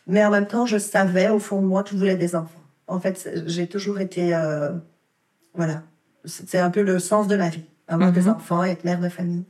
Mais 0.06 0.24
en 0.24 0.30
même 0.30 0.46
temps, 0.46 0.66
je 0.66 0.78
savais 0.78 1.28
au 1.28 1.38
fond 1.38 1.62
de 1.62 1.66
moi 1.66 1.84
que 1.84 1.90
je 1.90 1.96
voulais 1.96 2.16
des 2.16 2.34
enfants. 2.34 2.60
En 2.88 2.98
fait, 2.98 3.44
j'ai 3.46 3.68
toujours 3.68 4.00
été... 4.00 4.34
Euh, 4.34 4.72
voilà. 5.54 5.82
C'est 6.24 6.58
un 6.58 6.70
peu 6.70 6.82
le 6.82 6.98
sens 6.98 7.28
de 7.28 7.36
la 7.36 7.48
vie. 7.48 7.64
Avoir 7.88 8.12
des 8.12 8.22
mhm. 8.22 8.30
enfants 8.30 8.64
et 8.64 8.70
être 8.70 8.84
mère 8.84 9.00
de 9.00 9.08
famille. 9.08 9.44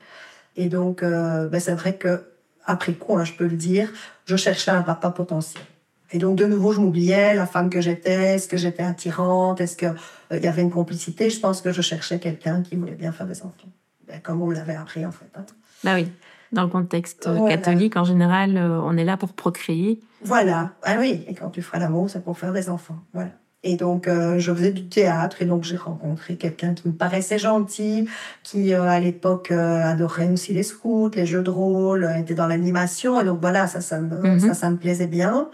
Et 0.57 0.69
donc, 0.69 1.03
euh, 1.03 1.49
ben 1.49 1.61
c'est 1.61 1.75
vrai 1.75 1.97
que 1.97 2.25
après 2.65 2.93
quoi, 2.93 3.21
hein, 3.21 3.25
je 3.25 3.33
peux 3.33 3.47
le 3.47 3.57
dire, 3.57 3.91
je 4.25 4.37
cherchais 4.37 4.71
un 4.71 4.83
papa 4.83 5.11
potentiel. 5.11 5.65
Et 6.13 6.19
donc, 6.19 6.37
de 6.37 6.45
nouveau, 6.47 6.73
je 6.73 6.81
m'oubliais, 6.81 7.35
la 7.35 7.47
femme 7.47 7.71
que 7.71 7.81
j'étais, 7.81 8.35
est-ce 8.35 8.47
que 8.49 8.57
j'étais 8.57 8.83
attirante, 8.83 9.61
est-ce 9.61 9.77
qu'il 9.77 9.95
euh, 10.33 10.39
y 10.39 10.47
avait 10.47 10.63
une 10.63 10.71
complicité. 10.71 11.31
Je 11.31 11.41
pense 11.41 11.61
que 11.63 11.73
je 11.73 11.81
cherchais 11.83 12.19
quelqu'un 12.19 12.63
qui 12.63 12.77
voulait 12.77 12.95
bien 12.95 13.13
faire 13.13 13.27
des 13.27 13.41
enfants. 13.43 13.71
Ben, 14.07 14.21
comme 14.23 14.43
on 14.43 14.51
l'avait 14.51 14.77
appris, 14.77 15.07
en 15.07 15.13
fait. 15.13 15.31
Hein. 15.35 15.45
Bah 15.85 15.95
oui. 15.95 16.09
Dans 16.53 16.63
le 16.63 16.69
contexte 16.69 17.27
euh, 17.27 17.49
catholique, 17.49 17.97
en 17.97 18.05
général, 18.05 18.59
euh, 18.59 18.79
on 18.83 18.97
est 18.99 19.05
là 19.05 19.17
pour 19.17 19.33
procréer. 19.33 20.01
Voilà. 20.23 20.73
Ah 20.83 20.97
oui. 20.99 21.25
Et 21.27 21.35
quand 21.35 21.49
tu 21.49 21.63
feras 21.63 21.79
l'amour, 21.79 22.11
c'est 22.11 22.23
pour 22.23 22.37
faire 22.37 22.53
des 22.53 22.69
enfants. 22.69 22.99
Voilà. 23.15 23.31
Et 23.65 23.77
donc, 23.77 24.09
euh, 24.09 24.39
je 24.39 24.53
faisais 24.53 24.73
du 24.73 24.89
théâtre 24.89 25.41
et 25.41 25.45
donc 25.45 25.63
j'ai 25.63 25.77
rencontré 25.77 26.37
quelqu'un 26.37 26.75
qui 26.75 26.89
me 26.89 26.93
paraissait 26.93 27.39
gentil, 27.39 28.09
qui 28.43 28.75
euh, 28.75 28.83
à 28.83 28.99
l'époque 28.99 29.53
euh, 29.53 29.85
adorait 29.85 30.29
aussi 30.31 30.53
les 30.53 30.65
scouts, 30.65 31.11
les 31.15 31.27
jeux 31.27 31.43
de 31.43 31.51
rôle, 31.51 32.11
était 32.19 32.35
dans 32.35 32.49
l'animation. 32.49 33.21
Et 33.21 33.25
donc 33.25 33.41
voilà, 33.41 33.69
ça, 33.69 33.81
ça 33.81 34.01
me, 34.01 34.17
Mhm. 34.21 34.41
ça, 34.41 34.55
ça 34.55 34.69
me 34.71 34.77
plaisait 34.77 35.07
bien. 35.07 35.49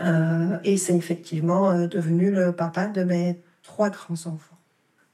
Euh, 0.00 0.58
et 0.64 0.76
c'est 0.76 0.96
effectivement 0.96 1.70
euh, 1.70 1.86
devenu 1.88 2.30
le 2.30 2.52
papa 2.52 2.86
de 2.86 3.02
mes 3.04 3.40
trois 3.62 3.90
grands-enfants. 3.90 4.56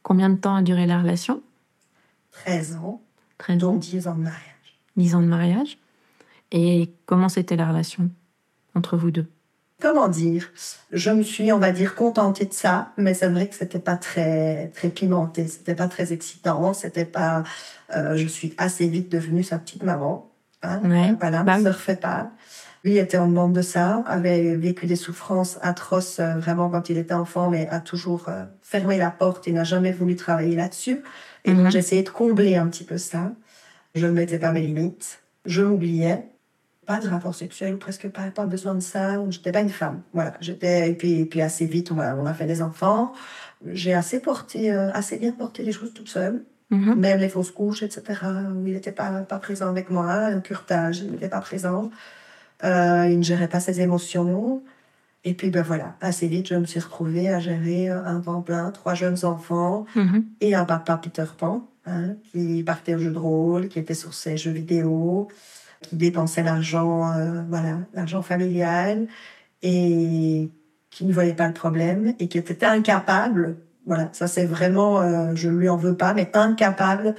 Combien 0.02 0.28
de 0.30 0.36
temps 0.36 0.56
a 0.56 0.62
duré 0.62 0.86
la 0.86 1.00
relation? 1.00 1.42
13 2.32 2.76
ans, 2.76 3.00
13 3.38 3.58
dont 3.58 3.70
ans, 3.72 3.76
10 3.76 4.06
ans 4.08 4.14
de 4.14 4.22
mariage. 4.22 4.40
10 4.96 5.14
ans 5.14 5.20
de 5.22 5.26
mariage. 5.26 5.78
Et 6.52 6.92
comment 7.06 7.28
c'était 7.28 7.56
la 7.56 7.68
relation 7.68 8.10
entre 8.74 8.96
vous 8.96 9.10
deux? 9.10 9.26
Comment 9.80 10.08
dire? 10.08 10.50
Je 10.92 11.10
me 11.10 11.22
suis, 11.22 11.52
on 11.52 11.58
va 11.58 11.72
dire, 11.72 11.94
contentée 11.94 12.44
de 12.46 12.52
ça, 12.52 12.92
mais 12.96 13.12
c'est 13.12 13.28
vrai 13.28 13.48
que 13.48 13.54
c'était 13.54 13.80
pas 13.80 13.96
très 13.96 14.68
très 14.74 14.88
pimenté, 14.88 15.46
c'était 15.48 15.74
pas 15.74 15.88
très 15.88 16.12
excitant, 16.12 16.72
c'était 16.74 17.04
pas. 17.04 17.42
euh, 17.94 18.16
je 18.16 18.26
suis 18.26 18.54
assez 18.56 18.88
vite 18.88 19.10
devenue 19.10 19.42
sa 19.42 19.58
petite 19.58 19.82
maman. 19.82 20.30
hein. 20.62 20.80
Ouais, 20.84 21.14
Voilà, 21.20 21.42
bah 21.42 21.54
ne 21.54 21.58
oui. 21.58 21.64
se 21.64 21.68
refait 21.70 21.96
pas. 21.96 22.30
Lui 22.84 22.98
était 22.98 23.16
en 23.16 23.28
demande 23.28 23.54
de 23.54 23.62
ça, 23.62 24.02
avait 24.06 24.56
vécu 24.56 24.86
des 24.86 24.96
souffrances 24.96 25.58
atroces 25.62 26.18
euh, 26.20 26.34
vraiment 26.34 26.68
quand 26.68 26.90
il 26.90 26.98
était 26.98 27.14
enfant, 27.14 27.48
mais 27.50 27.66
a 27.70 27.80
toujours 27.80 28.26
euh, 28.28 28.44
fermé 28.62 28.98
la 28.98 29.10
porte 29.10 29.48
et 29.48 29.52
n'a 29.52 29.64
jamais 29.64 29.90
voulu 29.92 30.16
travailler 30.16 30.54
là-dessus. 30.54 31.00
Et 31.46 31.52
Mhm. 31.52 31.62
donc 31.62 31.70
j'ai 31.70 31.78
essayé 31.78 32.02
de 32.02 32.10
combler 32.10 32.56
un 32.56 32.66
petit 32.68 32.84
peu 32.84 32.98
ça. 32.98 33.32
Je 33.94 34.06
ne 34.06 34.12
mettais 34.12 34.38
pas 34.38 34.52
mes 34.52 34.60
limites, 34.60 35.20
je 35.46 35.62
m'oubliais. 35.62 36.28
Pas 36.86 37.00
de 37.00 37.08
rapport 37.08 37.34
sexuel, 37.34 37.72
ou 37.74 37.78
presque 37.78 38.08
pas, 38.10 38.30
pas 38.30 38.44
besoin 38.44 38.74
de 38.74 38.80
ça. 38.80 39.18
J'étais 39.30 39.52
pas 39.52 39.60
une 39.62 39.70
femme. 39.70 40.02
Voilà, 40.12 40.34
j'étais 40.42 40.90
et 40.90 40.94
puis, 40.94 41.20
et 41.20 41.24
puis 41.24 41.40
assez 41.40 41.64
vite, 41.64 41.90
on 41.90 41.98
a, 41.98 42.14
on 42.14 42.26
a 42.26 42.34
fait 42.34 42.44
des 42.44 42.60
enfants. 42.60 43.14
J'ai 43.72 43.94
assez 43.94 44.20
porté, 44.20 44.70
euh, 44.70 44.90
assez 44.92 45.16
bien 45.16 45.32
porté 45.32 45.62
les 45.62 45.72
choses 45.72 45.94
toute 45.94 46.08
seule 46.08 46.44
Mhm. 46.70 46.94
même 46.98 47.20
les 47.20 47.28
fausses 47.28 47.50
couches, 47.52 47.82
etc. 47.82 48.02
Il 48.66 48.72
n'était 48.72 48.90
pas, 48.92 49.10
pas 49.22 49.38
présent 49.38 49.68
avec 49.68 49.88
moi, 49.90 50.10
un 50.12 50.40
curtage, 50.40 50.98
il 51.00 51.12
n'était 51.12 51.28
pas 51.28 51.40
présent. 51.40 51.90
Euh, 52.64 53.06
il 53.10 53.18
ne 53.18 53.22
gérait 53.22 53.48
pas 53.48 53.60
ses 53.60 53.80
émotions. 53.80 54.62
Et 55.24 55.34
puis, 55.34 55.50
ben 55.50 55.62
voilà, 55.62 55.96
assez 56.00 56.28
vite, 56.28 56.48
je 56.48 56.54
me 56.54 56.66
suis 56.66 56.80
retrouvée 56.80 57.28
à 57.28 57.38
gérer 57.40 57.88
euh, 57.90 58.04
un 58.04 58.20
temps 58.20 58.42
plein, 58.42 58.70
trois 58.70 58.94
jeunes 58.94 59.24
enfants 59.24 59.86
Mhm. 59.96 60.24
et 60.40 60.54
un 60.54 60.64
papa 60.64 60.98
Peter 61.02 61.24
Pan, 61.38 61.66
hein, 61.86 62.14
qui 62.30 62.62
partait 62.62 62.94
au 62.94 62.98
jeu 62.98 63.10
de 63.10 63.18
rôle, 63.18 63.68
qui 63.68 63.78
était 63.78 63.94
sur 63.94 64.12
ses 64.14 64.36
jeux 64.36 64.50
vidéo, 64.50 65.28
qui 65.82 65.96
dépensait 65.96 66.42
l'argent, 66.42 67.12
euh, 67.12 67.42
voilà, 67.48 67.78
l'argent 67.94 68.22
familial 68.22 69.06
et 69.62 70.50
qui 70.90 71.04
ne 71.04 71.12
voyait 71.12 71.34
pas 71.34 71.48
le 71.48 71.54
problème 71.54 72.14
et 72.18 72.28
qui 72.28 72.38
était 72.38 72.64
incapable, 72.64 73.56
voilà, 73.86 74.08
ça 74.12 74.26
c'est 74.26 74.46
vraiment, 74.46 75.00
euh, 75.00 75.32
je 75.34 75.48
ne 75.48 75.56
lui 75.58 75.68
en 75.68 75.76
veux 75.76 75.96
pas, 75.96 76.14
mais 76.14 76.30
incapable 76.34 77.14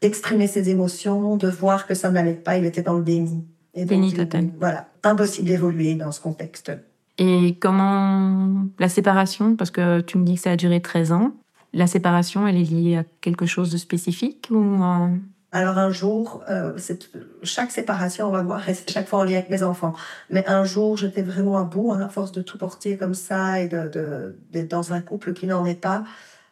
d'exprimer 0.00 0.46
ses 0.46 0.70
émotions, 0.70 1.36
de 1.36 1.48
voir 1.48 1.86
que 1.86 1.94
ça 1.94 2.10
n'allait 2.10 2.34
pas, 2.34 2.56
il 2.56 2.64
était 2.64 2.82
dans 2.82 2.94
le 2.94 3.02
déni. 3.04 3.44
Et 3.80 3.84
donc. 3.84 4.14
Voilà, 4.58 4.88
impossible 5.04 5.48
d'évoluer 5.48 5.94
dans 5.94 6.12
ce 6.12 6.20
contexte. 6.20 6.72
Et 7.18 7.56
comment 7.60 8.66
la 8.78 8.88
séparation, 8.88 9.56
parce 9.56 9.70
que 9.70 10.00
tu 10.00 10.18
me 10.18 10.24
dis 10.24 10.34
que 10.36 10.40
ça 10.40 10.52
a 10.52 10.56
duré 10.56 10.80
13 10.80 11.12
ans, 11.12 11.32
la 11.72 11.86
séparation, 11.86 12.46
elle 12.46 12.56
est 12.56 12.70
liée 12.70 12.96
à 12.96 13.04
quelque 13.20 13.44
chose 13.46 13.70
de 13.70 13.76
spécifique 13.76 14.48
ou 14.50 14.78
Alors 15.52 15.78
un 15.78 15.90
jour, 15.90 16.42
euh, 16.48 16.76
chaque 17.42 17.70
séparation, 17.70 18.28
on 18.28 18.30
va 18.30 18.42
voir, 18.42 18.62
c'est 18.66 18.88
chaque 18.90 19.08
fois 19.08 19.20
en 19.20 19.24
lien 19.24 19.38
avec 19.38 19.50
mes 19.50 19.62
enfants. 19.62 19.94
Mais 20.30 20.46
un 20.46 20.64
jour, 20.64 20.96
j'étais 20.96 21.22
vraiment 21.22 21.58
à 21.58 21.64
bout, 21.64 21.92
hein, 21.92 22.00
à 22.00 22.08
force 22.08 22.32
de 22.32 22.42
tout 22.42 22.56
porter 22.58 22.96
comme 22.96 23.14
ça 23.14 23.60
et 23.60 23.68
de- 23.68 23.88
de- 23.88 24.36
d'être 24.52 24.70
dans 24.70 24.92
un 24.92 25.00
couple 25.00 25.32
qui 25.32 25.46
n'en 25.46 25.64
est 25.66 25.80
pas, 25.80 26.04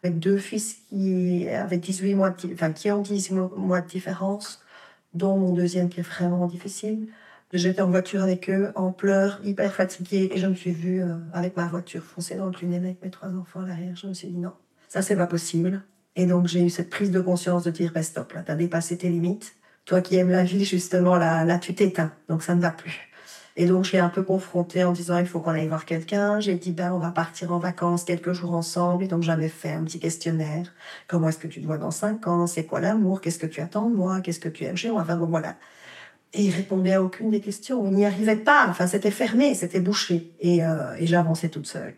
avec 0.03 0.19
deux 0.19 0.37
fils 0.39 0.77
qui 0.89 1.49
avaient 1.49 1.79
18 1.79 2.15
mois, 2.15 2.31
de, 2.31 2.53
enfin 2.53 2.73
qui 2.73 2.91
ont 2.91 3.03
18 3.03 3.35
mois 3.57 3.81
de 3.81 3.89
différence, 3.89 4.61
dont 5.17 5.37
mon 5.37 5.53
deuxième 5.53 5.89
qui 5.89 6.01
est 6.01 6.05
vraiment 6.05 6.47
difficile. 6.47 7.09
J'étais 7.53 7.81
en 7.81 7.91
voiture 7.91 8.23
avec 8.23 8.51
eux, 8.51 8.73
en 8.75 8.93
pleurs, 8.93 9.41
hyper 9.45 9.73
fatiguée, 9.73 10.31
et 10.35 10.39
je 10.39 10.47
me 10.47 10.55
suis 10.55 10.73
vue 10.73 11.03
euh, 11.03 11.15
avec 11.33 11.57
ma 11.57 11.67
voiture 11.67 12.03
foncer 12.03 12.35
dans 12.35 12.47
le 12.47 12.53
tunnel 12.53 12.85
avec 12.85 13.03
mes 13.03 13.11
trois 13.11 13.29
enfants 13.29 13.61
à 13.61 13.67
l'arrière. 13.67 13.95
Je 13.97 14.09
me 14.09 14.15
suis 14.15 14.29
dit 14.29 14.37
non, 14.37 14.53
ça 14.89 15.01
c'est 15.01 15.17
pas 15.17 15.27
possible. 15.27 15.83
Et 16.17 16.27
donc 16.27 16.49
j'ai 16.49 16.63
eu 16.63 16.71
cette 16.71 16.91
prise 16.91 17.11
de 17.11 17.21
conscience 17.21 17.65
de 17.65 17.71
dire, 17.71 17.93
ben 17.95 18.03
stop, 18.03 18.33
là, 18.33 18.43
t'as 18.45 18.57
dépassé 18.57 18.99
tes 18.99 19.09
limites. 19.09 19.55
Toi 19.85 20.01
qui 20.01 20.17
aimes 20.17 20.31
la 20.31 20.45
vie, 20.45 20.65
justement, 20.65 21.17
là 21.17 21.59
tu 21.59 21.75
t'éteins, 21.75 22.13
donc 22.29 22.43
ça 22.43 22.55
ne 22.55 22.61
va 22.61 22.71
plus. 22.71 23.09
Et 23.59 23.65
donc 23.67 23.85
je 23.85 23.93
l'ai 23.93 23.99
un 23.99 24.11
peu 24.11 24.23
confrontée 24.23 24.85
en 24.85 24.93
disant, 24.93 25.19
il 25.19 25.27
faut 25.27 25.41
qu'on 25.41 25.53
aille 25.53 25.69
voir 25.69 25.87
quelqu'un. 25.87 26.41
J'ai 26.41 26.57
dit, 26.57 26.73
ben 26.73 26.93
on 26.93 26.99
va 26.99 27.11
partir 27.11 27.53
en 27.53 27.59
vacances 27.59 28.05
quelques 28.05 28.33
jours 28.33 28.55
ensemble. 28.55 29.05
Et 29.05 29.09
donc 29.09 29.23
j'avais 29.23 29.49
fait 29.49 29.73
un 29.73 29.85
petit 29.85 29.99
questionnaire. 29.99 30.75
Comment 31.09 31.31
est-ce 31.31 31.39
que 31.39 31.47
tu 31.47 31.63
te 31.63 31.67
vois 31.67 31.79
dans 31.79 31.91
cinq 31.91 32.27
ans? 32.27 32.47
C'est 32.47 32.65
quoi 32.67 32.81
l'amour? 32.81 33.21
Qu'est-ce 33.23 33.39
que 33.39 33.47
tu 33.47 33.61
attends 33.63 33.89
de 33.89 33.97
moi? 33.97 34.21
Qu'est-ce 34.21 34.41
que 34.41 34.51
tu 34.51 34.65
aimes 34.65 34.77
chez 34.77 34.91
Enfin 34.91 35.17
bon, 35.17 35.27
voilà. 35.27 35.57
Et 36.35 36.43
il 36.43 36.51
répondait 36.51 36.93
à 36.93 37.03
aucune 37.03 37.31
des 37.31 37.41
questions. 37.41 37.81
On 37.81 37.93
n'y 37.93 38.05
arrivait 38.05 38.37
pas. 38.37 38.67
Enfin, 38.69 38.87
c'était 38.87 39.11
fermé, 39.11 39.55
c'était 39.55 39.81
bouché. 39.81 40.35
Et, 40.41 40.65
euh, 40.65 40.95
et 40.99 41.07
j'avançais 41.07 41.49
toute 41.49 41.67
seule. 41.67 41.95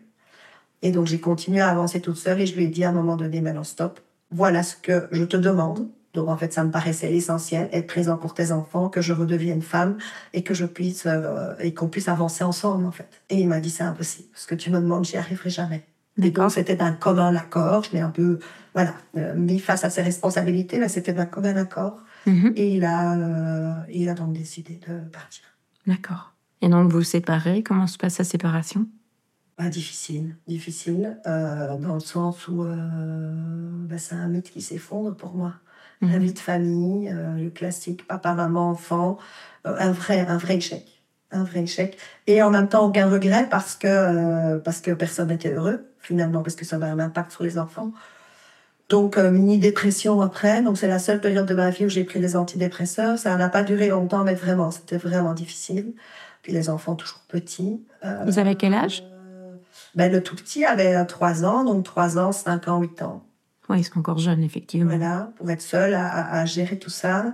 Et 0.81 0.91
donc, 0.91 1.07
j'ai 1.07 1.19
continué 1.19 1.59
à 1.59 1.69
avancer 1.69 1.99
toute 1.99 2.15
seule 2.15 2.39
et 2.39 2.45
je 2.45 2.55
lui 2.55 2.65
ai 2.65 2.67
dit 2.67 2.85
à 2.85 2.89
un 2.89 2.93
moment 2.93 3.17
donné, 3.17 3.41
maintenant 3.41 3.65
stop. 3.65 3.99
Voilà 4.31 4.63
ce 4.63 4.75
que 4.77 5.07
je 5.11 5.25
te 5.25 5.35
demande. 5.35 5.89
Donc, 6.13 6.27
en 6.27 6.37
fait, 6.37 6.51
ça 6.51 6.63
me 6.63 6.71
paraissait 6.71 7.09
l'essentiel, 7.09 7.69
être 7.71 7.87
présent 7.87 8.17
pour 8.17 8.33
tes 8.33 8.51
enfants, 8.51 8.89
que 8.89 9.01
je 9.01 9.13
redevienne 9.13 9.61
femme 9.61 9.97
et 10.33 10.43
que 10.43 10.53
je 10.53 10.65
puisse, 10.65 11.05
euh, 11.05 11.53
et 11.59 11.73
qu'on 11.73 11.87
puisse 11.87 12.07
avancer 12.07 12.43
ensemble, 12.43 12.85
en 12.85 12.91
fait. 12.91 13.21
Et 13.29 13.39
il 13.39 13.47
m'a 13.47 13.59
dit, 13.59 13.69
c'est 13.69 13.83
impossible. 13.83 14.29
Ce 14.33 14.47
que 14.47 14.55
tu 14.55 14.71
me 14.71 14.79
demandes, 14.79 15.05
j'y 15.05 15.17
arriverai 15.17 15.49
jamais. 15.49 15.85
D'accord. 16.17 16.51
c'était 16.51 16.75
d'un 16.75 16.91
commun 16.91 17.33
accord. 17.35 17.83
Je 17.83 17.91
l'ai 17.93 18.01
un 18.01 18.09
peu, 18.09 18.39
voilà, 18.73 18.93
euh, 19.17 19.35
mis 19.35 19.59
face 19.59 19.85
à 19.85 19.89
ses 19.89 20.01
responsabilités, 20.01 20.79
mais 20.79 20.89
c'était 20.89 21.13
d'un 21.13 21.27
commun 21.27 21.55
accord. 21.55 22.03
Mhm. 22.25 22.53
Et 22.55 22.75
il 22.75 22.83
a, 22.83 23.13
euh, 23.17 23.73
il 23.89 24.09
a 24.09 24.15
donc 24.15 24.33
décidé 24.33 24.79
de 24.87 24.99
partir. 25.09 25.43
D'accord. 25.87 26.33
Et 26.61 26.67
donc 26.67 26.91
vous 26.91 26.97
vous 26.97 27.03
séparez, 27.03 27.63
comment 27.63 27.87
se 27.87 27.97
passe 27.97 28.17
la 28.17 28.25
séparation? 28.25 28.85
Bah, 29.57 29.69
difficile, 29.69 30.35
difficile, 30.47 31.17
dans 31.25 31.93
le 31.93 31.99
sens 32.01 32.47
où 32.49 32.65
bah, 32.65 33.97
c'est 33.97 34.15
un 34.15 34.27
mythe 34.27 34.51
qui 34.51 34.61
s'effondre 34.61 35.15
pour 35.15 35.35
moi. 35.35 35.53
La 36.01 36.07
Mhm. 36.07 36.19
vie 36.19 36.33
de 36.33 36.39
famille, 36.39 37.09
euh, 37.09 37.35
le 37.35 37.49
classique 37.49 38.07
papa, 38.07 38.33
maman, 38.33 38.69
enfant, 38.71 39.17
euh, 39.67 39.75
un 39.79 39.91
vrai, 39.91 40.21
un 40.21 40.37
vrai 40.37 40.55
échec, 40.57 40.85
un 41.31 41.43
vrai 41.43 41.61
échec. 41.63 41.97
Et 42.25 42.41
en 42.41 42.49
même 42.51 42.69
temps 42.69 42.85
aucun 42.87 43.09
regret 43.09 43.47
parce 43.49 43.75
que 43.75 43.87
euh, 43.87 44.59
parce 44.59 44.79
que 44.79 44.91
personne 44.91 45.27
n'était 45.27 45.51
heureux 45.53 45.85
finalement 45.99 46.41
parce 46.41 46.55
que 46.55 46.63
ça 46.65 46.77
avait 46.77 46.85
un 46.85 46.99
impact 46.99 47.31
sur 47.33 47.43
les 47.43 47.57
enfants. 47.57 47.91
Donc 48.87 49.17
euh, 49.17 49.29
mini 49.29 49.59
dépression 49.59 50.21
après. 50.21 50.61
Donc 50.61 50.77
c'est 50.77 50.87
la 50.87 50.99
seule 50.99 51.19
période 51.19 51.45
de 51.45 51.53
ma 51.53 51.69
vie 51.69 51.85
où 51.85 51.89
j'ai 51.89 52.05
pris 52.05 52.19
des 52.21 52.35
antidépresseurs. 52.37 53.19
Ça 53.19 53.35
n'a 53.35 53.49
pas 53.49 53.63
duré 53.63 53.89
longtemps, 53.89 54.23
mais 54.23 54.35
vraiment 54.35 54.71
c'était 54.71 54.97
vraiment 54.97 55.33
difficile. 55.33 55.93
Puis 56.43 56.53
les 56.53 56.69
enfants 56.69 56.95
toujours 56.95 57.19
petits. 57.27 57.83
Euh, 58.05 58.23
Ils 58.25 58.39
avaient 58.39 58.55
quel 58.55 58.73
âge? 58.73 59.03
euh, 59.05 59.53
ben, 59.95 60.09
Le 60.11 60.23
tout 60.23 60.35
petit 60.37 60.63
avait 60.63 61.05
3 61.05 61.43
ans, 61.43 61.65
donc 61.65 61.83
3 61.83 62.17
ans, 62.17 62.31
5 62.31 62.69
ans, 62.69 62.79
8 62.79 63.01
ans. 63.01 63.25
Oui, 63.69 63.79
ils 63.79 63.83
sont 63.83 63.99
encore 63.99 64.17
jeunes, 64.17 64.43
effectivement. 64.43 64.89
Voilà, 64.89 65.31
pour 65.37 65.49
être 65.49 65.61
seule 65.61 65.93
à, 65.93 66.45
gérer 66.45 66.79
tout 66.79 66.89
ça. 66.89 67.33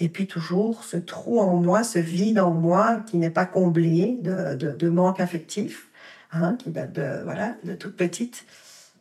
Et 0.00 0.08
puis 0.08 0.26
toujours 0.26 0.84
ce 0.84 0.96
trou 0.96 1.40
en 1.40 1.56
moi, 1.56 1.82
ce 1.82 1.98
vide 1.98 2.38
en 2.38 2.52
moi 2.52 3.00
qui 3.06 3.16
n'est 3.16 3.30
pas 3.30 3.46
comblé 3.46 4.18
de, 4.22 4.54
de, 4.54 4.70
de 4.70 4.88
manque 4.88 5.18
affectif, 5.18 5.88
hein, 6.32 6.56
qui 6.56 6.70
date 6.70 6.92
de, 6.92 7.22
voilà, 7.24 7.56
de 7.64 7.74
toute 7.74 7.96
petite. 7.96 8.44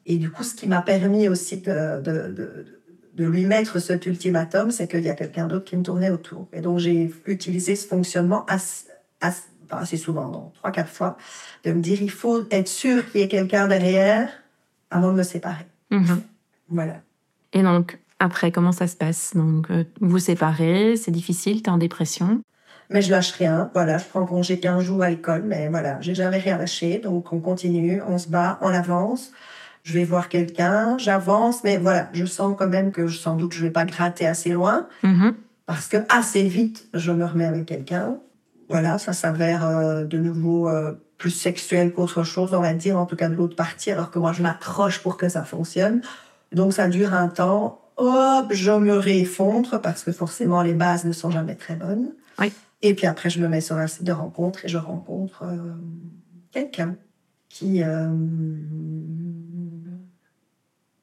Et 0.07 0.17
du 0.17 0.31
coup, 0.31 0.43
ce 0.43 0.55
qui 0.55 0.67
m'a 0.67 0.81
permis 0.81 1.27
aussi 1.27 1.57
de, 1.57 2.01
de, 2.01 2.31
de, 2.31 2.65
de 3.13 3.25
lui 3.25 3.45
mettre 3.45 3.79
cet 3.79 4.05
ultimatum, 4.05 4.71
c'est 4.71 4.87
qu'il 4.87 5.03
y 5.03 5.09
a 5.09 5.15
quelqu'un 5.15 5.47
d'autre 5.47 5.65
qui 5.65 5.75
me 5.77 5.83
tournait 5.83 6.09
autour. 6.09 6.47
Et 6.53 6.61
donc, 6.61 6.79
j'ai 6.79 7.11
utilisé 7.25 7.75
ce 7.75 7.87
fonctionnement 7.87 8.45
assez, 8.45 8.85
assez, 9.21 9.43
pas 9.67 9.77
assez 9.77 9.97
souvent, 9.97 10.29
non, 10.29 10.51
trois, 10.55 10.71
quatre 10.71 10.89
fois, 10.89 11.17
de 11.63 11.73
me 11.73 11.81
dire, 11.81 12.01
il 12.01 12.11
faut 12.11 12.45
être 12.49 12.67
sûr 12.67 13.09
qu'il 13.11 13.21
y 13.21 13.23
ait 13.23 13.27
quelqu'un 13.27 13.67
derrière 13.67 14.29
avant 14.89 15.11
de 15.11 15.17
me 15.17 15.23
séparer. 15.23 15.65
Mhm. 15.91 16.21
Voilà. 16.69 16.95
Et 17.53 17.61
donc, 17.63 17.99
après, 18.19 18.51
comment 18.51 18.71
ça 18.71 18.87
se 18.87 18.95
passe? 18.95 19.31
Donc, 19.35 19.69
euh, 19.71 19.83
vous 20.01 20.19
séparez, 20.19 20.95
c'est 20.97 21.11
difficile, 21.11 21.61
t'es 21.61 21.69
en 21.69 21.77
dépression. 21.77 22.41
Mais 22.89 23.01
je 23.01 23.11
lâche 23.11 23.31
rien. 23.33 23.69
Voilà, 23.73 23.97
je 23.97 24.05
prends 24.05 24.25
congé 24.25 24.59
15 24.59 24.83
jours 24.83 25.03
à 25.03 25.09
l'école, 25.09 25.43
mais 25.43 25.67
voilà, 25.69 25.99
j'ai 26.01 26.15
jamais 26.15 26.37
rien 26.37 26.57
lâché. 26.57 26.99
Donc 26.99 27.33
on 27.33 27.39
continue, 27.39 28.01
on 28.07 28.17
se 28.17 28.29
bat, 28.29 28.57
on 28.61 28.69
avance. 28.69 29.31
Je 29.83 29.93
vais 29.93 30.05
voir 30.05 30.29
quelqu'un, 30.29 30.97
j'avance, 30.97 31.63
mais 31.65 31.77
voilà, 31.77 32.09
je 32.13 32.25
sens 32.25 32.55
quand 32.57 32.67
même 32.67 32.91
que 32.91 33.07
sans 33.09 33.35
doute 33.35 33.53
je 33.53 33.63
vais 33.63 33.71
pas 33.71 33.85
gratter 33.85 34.25
assez 34.25 34.49
loin 34.51 34.87
Mhm. 35.03 35.33
parce 35.65 35.87
que 35.87 35.97
assez 36.09 36.43
vite 36.43 36.87
je 36.93 37.11
me 37.11 37.25
remets 37.25 37.45
avec 37.45 37.65
quelqu'un. 37.65 38.17
Voilà, 38.69 38.97
ça 38.97 39.11
s'avère 39.13 39.65
euh, 39.65 40.03
de 40.05 40.17
nouveau 40.17 40.69
euh, 40.69 40.93
plus 41.17 41.31
sexuel 41.31 41.91
qu'autre 41.93 42.23
chose, 42.23 42.53
on 42.53 42.61
va 42.61 42.73
dire, 42.73 42.97
en 42.97 43.05
tout 43.05 43.15
cas 43.17 43.27
de 43.29 43.35
l'autre 43.35 43.55
partie, 43.57 43.91
alors 43.91 44.11
que 44.11 44.19
moi 44.19 44.31
je 44.31 44.41
m'accroche 44.41 44.99
pour 44.99 45.17
que 45.17 45.27
ça 45.27 45.43
fonctionne. 45.43 46.01
Donc 46.51 46.73
ça 46.73 46.87
dure 46.87 47.13
un 47.13 47.27
temps. 47.27 47.81
Hop, 47.97 48.47
je 48.51 48.71
me 48.71 48.93
réeffondre 48.93 49.81
parce 49.81 50.03
que 50.03 50.11
forcément 50.11 50.61
les 50.61 50.73
bases 50.73 51.05
ne 51.05 51.11
sont 51.11 51.31
jamais 51.31 51.55
très 51.55 51.75
bonnes. 51.75 52.13
Oui. 52.39 52.51
Et 52.81 52.93
puis 52.93 53.07
après, 53.07 53.29
je 53.29 53.39
me 53.39 53.47
mets 53.47 53.61
sur 53.61 53.75
un 53.75 53.87
site 53.87 54.03
de 54.03 54.11
rencontre 54.11 54.65
et 54.65 54.67
je 54.67 54.77
rencontre 54.77 55.43
euh, 55.43 55.73
quelqu'un 56.51 56.95
qui 57.49 57.81
euh, 57.83 58.07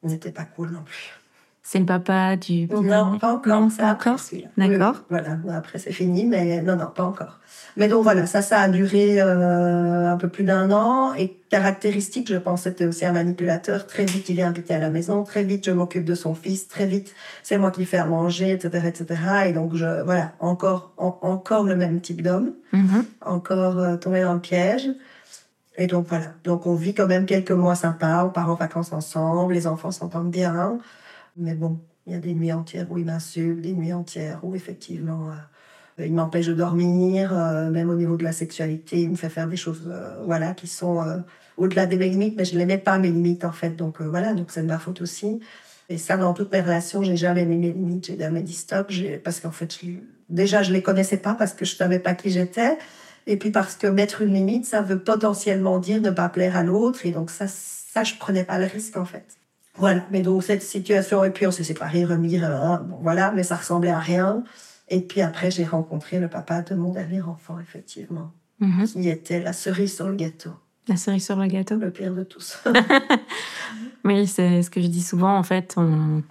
n'était 0.05 0.31
pas 0.31 0.45
cool 0.45 0.71
non 0.71 0.83
plus. 0.85 1.19
C'est 1.67 1.79
le 1.79 1.87
papa 1.87 2.37
du. 2.37 2.67
Non, 2.69 3.19
pas 3.19 3.33
encore. 3.33 3.61
Non, 3.61 3.71
ça, 3.71 3.87
encore. 3.93 4.19
D'accord. 4.59 5.03
Voilà, 5.09 5.39
après 5.57 5.79
c'est 5.79 5.93
fini, 5.93 6.27
mais 6.27 6.61
non, 6.61 6.77
non, 6.77 6.89
pas 6.95 7.05
encore. 7.05 7.41
Mais 7.79 7.89
donc 7.89 8.03
voilà, 8.03 8.27
ça, 8.27 8.43
ça 8.43 8.61
a 8.61 8.69
duré 8.69 9.21
euh, 9.21 10.13
un 10.13 10.17
peu 10.19 10.29
plus 10.29 10.45
d'un 10.45 10.71
an. 10.71 11.15
Et 11.15 11.39
caractéristique, 11.49 12.29
je 12.31 12.37
pense, 12.37 12.63
c'était 12.65 12.85
aussi 12.85 13.07
un 13.07 13.13
manipulateur. 13.13 13.87
Très 13.87 14.05
vite, 14.05 14.29
il 14.29 14.39
est 14.39 14.43
invité 14.43 14.75
à 14.75 14.79
la 14.79 14.91
maison. 14.91 15.25
Très 15.25 15.43
vite, 15.43 15.65
je 15.65 15.71
m'occupe 15.71 16.05
de 16.05 16.15
son 16.15 16.35
fils. 16.35 16.69
Très 16.69 16.85
vite, 16.87 17.15
c'est 17.43 17.57
moi 17.57 17.71
qui 17.71 17.81
le 17.81 17.87
fais 17.87 17.97
à 17.97 18.05
manger, 18.05 18.51
etc., 18.53 18.87
etc. 18.87 19.21
Et 19.47 19.53
donc, 19.55 19.75
je, 19.75 20.03
voilà, 20.05 20.33
encore, 20.41 20.93
en- 20.99 21.19
encore 21.23 21.65
le 21.65 21.77
même 21.77 22.03
type 22.03 22.21
d'homme. 22.21 22.53
Mhm. 22.75 23.05
Encore 23.25 23.79
euh, 23.79 23.97
tombé 23.97 24.21
dans 24.23 24.35
le 24.35 24.41
piège. 24.41 24.91
Et 25.79 25.87
donc 25.87 26.07
voilà. 26.09 26.27
Donc 26.45 26.67
on 26.67 26.75
vit 26.75 26.93
quand 26.95 27.07
même 27.09 27.25
quelques 27.27 27.51
mois 27.51 27.75
sympas, 27.75 28.25
on 28.27 28.29
part 28.29 28.51
en 28.51 28.55
vacances 28.55 28.93
ensemble, 28.93 29.55
les 29.55 29.67
enfants 29.67 29.91
s'entendent 29.91 30.31
bien. 30.31 30.79
Mais 31.37 31.55
bon, 31.55 31.81
il 32.07 32.13
y 32.13 32.17
a 32.17 32.19
des 32.19 32.35
nuits 32.35 32.53
entières 32.53 32.91
où 32.91 32.99
il 32.99 33.05
m'insulte, 33.05 33.61
des 33.61 33.73
nuits 33.73 33.93
entières 33.93 34.41
où 34.45 34.55
effectivement 34.55 35.31
euh, 35.99 36.07
il 36.07 36.15
m'empêche 36.15 36.47
de 36.47 36.55
dormir, 36.55 37.37
euh, 37.37 37.71
même 37.71 37.91
au 37.91 37.95
niveau 37.95 38.17
de 38.17 38.25
la 38.25 38.33
sexualité, 38.33 39.03
il 39.03 39.11
me 39.11 39.17
fait 39.17 39.29
faire 39.29 39.49
des 39.49 39.57
choses 39.57 39.89
euh, 39.89 40.23
voilà 40.25 40.55
qui 40.55 40.67
sont 40.67 41.03
au-delà 41.57 41.87
de 41.87 41.97
mes 41.97 42.09
limites, 42.09 42.37
mais 42.37 42.45
je 42.45 42.59
mets 42.59 42.79
pas 42.79 42.99
mes 42.99 43.11
limites 43.11 43.45
en 43.45 43.53
fait. 43.53 43.71
Donc 43.71 44.01
voilà, 44.01 44.35
donc 44.35 44.51
c'est 44.51 44.63
de 44.63 44.67
ma 44.67 44.79
faute 44.79 45.01
aussi. 45.03 45.41
Et 45.89 45.99
ça, 45.99 46.17
dans 46.17 46.33
toutes 46.33 46.51
mes 46.53 46.63
relations, 46.63 47.03
j'ai 47.03 47.17
jamais 47.17 47.45
mis 47.45 47.59
mes 47.59 47.73
limites, 47.73 48.07
j'ai 48.07 48.19
jamais 48.19 48.43
dit 48.43 48.55
stop, 48.55 48.91
parce 49.23 49.41
qu'en 49.41 49.51
fait, 49.51 49.79
déjà, 50.31 50.63
je 50.63 50.73
les 50.73 50.83
connaissais 50.83 51.19
pas 51.19 51.35
parce 51.35 51.53
que 51.53 51.65
je 51.65 51.77
savais 51.77 51.99
pas 51.99 52.15
qui 52.15 52.31
j'étais. 52.31 52.79
Et 53.27 53.37
puis 53.39 53.51
parce 53.51 53.77
que 53.77 53.87
mettre 53.87 54.23
une 54.23 54.35
limite, 54.35 54.67
ça 54.67 54.83
veut 54.83 54.99
potentiellement 54.99 55.79
dire 55.79 56.01
ne 56.01 56.11
pas 56.11 56.29
plaire 56.29 56.57
à 56.57 56.63
l'autre. 56.63 57.07
Et 57.07 57.11
donc 57.13 57.31
ça, 57.31 57.47
ça, 57.49 58.05
je 58.05 58.15
prenais 58.17 58.45
pas 58.45 58.59
le 58.59 58.67
risque 58.67 58.97
en 58.97 59.05
fait. 59.05 59.25
Voilà. 59.77 60.03
Mais 60.11 60.23
donc 60.23 60.43
cette 60.45 60.63
situation, 60.63 61.25
et 61.25 61.31
puis 61.31 61.47
on 61.47 61.51
s'est 61.51 61.65
séparés, 61.65 62.05
remis, 62.05 62.39
euh, 62.43 62.77
bon, 62.79 62.99
voilà, 63.03 63.33
mais 63.33 63.43
ça 63.43 63.57
ressemblait 63.57 63.91
à 63.91 63.99
rien. 63.99 64.45
Et 64.89 65.01
puis 65.01 65.21
après, 65.23 65.51
j'ai 65.51 65.65
rencontré 65.65 66.21
le 66.21 66.29
papa 66.29 66.63
de 66.63 66.75
mon 66.75 66.93
dernier 66.93 67.23
enfant, 67.23 67.59
effectivement, 67.61 68.33
Mhm. 68.61 68.87
qui 68.87 69.09
était 69.09 69.41
la 69.41 69.53
cerise 69.53 69.95
sur 69.97 70.07
le 70.09 70.15
gâteau, 70.15 70.51
La 70.89 70.97
cerise 70.97 71.25
sur 71.25 71.37
le 71.37 71.47
gâteau. 71.47 71.77
le 71.77 71.91
pire 71.91 72.15
de 72.15 72.23
tous. 72.23 72.59
Oui, 74.05 74.27
c'est 74.27 74.63
ce 74.63 74.71
que 74.71 74.81
je 74.83 74.87
dis 74.89 75.03
souvent. 75.03 75.37
En 75.37 75.43
fait, 75.43 75.75
on... 75.79 76.23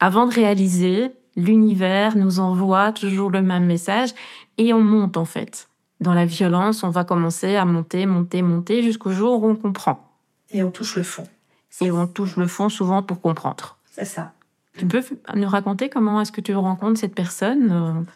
avant 0.00 0.26
de 0.26 0.34
réaliser, 0.34 1.12
l'univers 1.36 2.16
nous 2.16 2.40
envoie 2.40 2.92
toujours 2.92 3.30
le 3.30 3.40
même 3.40 3.66
message 3.66 4.10
et 4.58 4.74
on 4.74 4.80
monte 4.82 5.16
en 5.16 5.24
fait. 5.24 5.68
Dans 6.00 6.12
la 6.14 6.26
violence, 6.26 6.82
on 6.82 6.90
va 6.90 7.04
commencer 7.04 7.54
à 7.56 7.64
monter, 7.64 8.04
monter, 8.06 8.42
monter 8.42 8.82
jusqu'au 8.82 9.12
jour 9.12 9.42
où 9.44 9.48
on 9.50 9.54
comprend. 9.56 10.00
Et 10.50 10.62
on 10.64 10.70
touche 10.72 10.96
le 10.96 11.02
fond. 11.04 11.24
Et 11.80 11.90
on 11.90 12.06
touche 12.06 12.36
le 12.36 12.46
fond 12.46 12.68
souvent 12.68 13.02
pour 13.02 13.20
comprendre. 13.20 13.76
C'est 13.90 14.04
ça. 14.04 14.32
Tu 14.76 14.86
peux 14.86 15.02
nous 15.34 15.48
raconter 15.48 15.88
comment 15.88 16.20
est-ce 16.20 16.32
que 16.32 16.40
tu 16.40 16.54
rencontres 16.54 17.00
cette 17.00 17.14
personne 17.14 17.70
euh, 17.70 18.12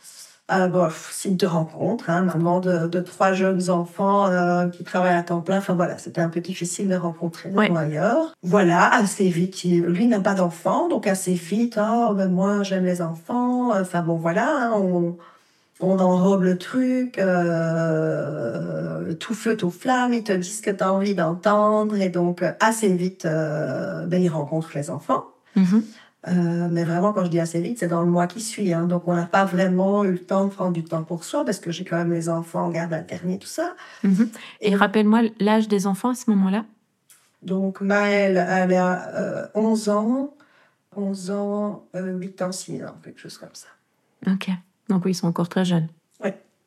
Ah, 0.48 0.68
bon, 0.68 0.88
signe 1.10 1.36
de 1.36 1.46
rencontre, 1.46 2.10
hein, 2.10 2.22
maman 2.22 2.60
de, 2.60 2.86
de 2.86 3.00
trois 3.00 3.32
jeunes 3.32 3.70
enfants 3.70 4.26
euh, 4.26 4.68
qui 4.68 4.84
travaillent 4.84 5.16
à 5.16 5.22
temps 5.22 5.40
plein. 5.40 5.58
Enfin 5.58 5.74
voilà, 5.74 5.98
c'était 5.98 6.20
un 6.20 6.28
peu 6.28 6.40
difficile 6.40 6.88
de 6.88 6.94
rencontrer 6.96 7.50
Ouais. 7.50 7.70
ou 7.70 7.76
ailleurs. 7.76 8.34
Voilà, 8.42 8.92
assez 8.94 9.28
vite, 9.28 9.64
il- 9.64 9.82
lui 9.82 10.06
n'a 10.06 10.20
pas 10.20 10.34
d'enfants, 10.34 10.88
donc 10.88 11.06
assez 11.06 11.34
vite, 11.34 11.78
oh, 11.80 12.14
ben 12.14 12.30
moi 12.30 12.62
j'aime 12.62 12.84
les 12.84 13.02
enfants. 13.02 13.70
Enfin 13.78 14.02
bon 14.02 14.16
voilà, 14.16 14.68
hein, 14.68 14.72
on, 14.76 15.16
on 15.80 15.98
enrobe 15.98 16.42
le 16.42 16.56
truc, 16.56 17.18
euh, 17.18 19.12
tout 19.14 19.34
feu, 19.34 19.56
tout 19.56 19.70
flamme, 19.70 20.14
ils 20.14 20.24
te 20.24 20.32
disent 20.32 20.58
ce 20.58 20.62
que 20.62 20.70
tu 20.70 20.82
as 20.82 20.92
envie 20.92 21.14
d'entendre, 21.14 21.96
et 21.96 22.08
donc 22.08 22.42
euh, 22.42 22.52
assez 22.60 22.92
vite, 22.94 23.24
euh, 23.24 24.06
ben, 24.06 24.22
il 24.22 24.28
rencontre 24.28 24.70
les 24.74 24.90
enfants. 24.90 25.24
mhm. 25.56 25.82
Euh, 26.26 26.68
mais 26.70 26.84
vraiment, 26.84 27.12
quand 27.12 27.24
je 27.24 27.30
dis 27.30 27.40
assez 27.40 27.60
vite, 27.60 27.78
c'est 27.78 27.88
dans 27.88 28.02
le 28.02 28.10
mois 28.10 28.26
qui 28.26 28.40
suit. 28.40 28.72
Hein. 28.72 28.86
Donc, 28.86 29.06
on 29.06 29.14
n'a 29.14 29.26
pas 29.26 29.44
vraiment 29.44 30.04
eu 30.04 30.12
le 30.12 30.18
temps 30.18 30.46
de 30.46 30.50
prendre 30.50 30.72
du 30.72 30.82
temps 30.82 31.02
pour 31.02 31.22
soi 31.22 31.44
parce 31.44 31.58
que 31.58 31.70
j'ai 31.70 31.84
quand 31.84 31.96
même 31.96 32.12
les 32.12 32.30
enfants 32.30 32.64
en 32.64 32.70
garde 32.70 32.92
alternée, 32.94 33.38
tout 33.38 33.46
ça. 33.46 33.74
Mhm. 34.02 34.30
Et 34.62 34.74
rappelle-moi 34.74 35.22
l'âge 35.38 35.68
des 35.68 35.86
enfants 35.86 36.10
à 36.10 36.14
ce 36.14 36.30
moment-là. 36.30 36.64
Donc, 37.42 37.82
Maëlle, 37.82 38.38
elle 38.48 38.72
a 38.72 39.08
euh, 39.16 39.46
11 39.54 39.88
ans, 39.90 40.34
11 40.96 41.30
ans, 41.30 41.84
euh, 41.94 42.16
8 42.16 42.40
ans, 42.40 42.52
6 42.52 42.82
ans, 42.84 42.96
quelque 43.02 43.20
chose 43.20 43.36
comme 43.36 43.50
ça. 43.52 43.68
Ok. 44.26 44.48
Donc 44.88 45.04
oui, 45.04 45.12
ils 45.12 45.14
sont 45.14 45.26
encore 45.28 45.48
très 45.48 45.64
jeunes. 45.64 45.88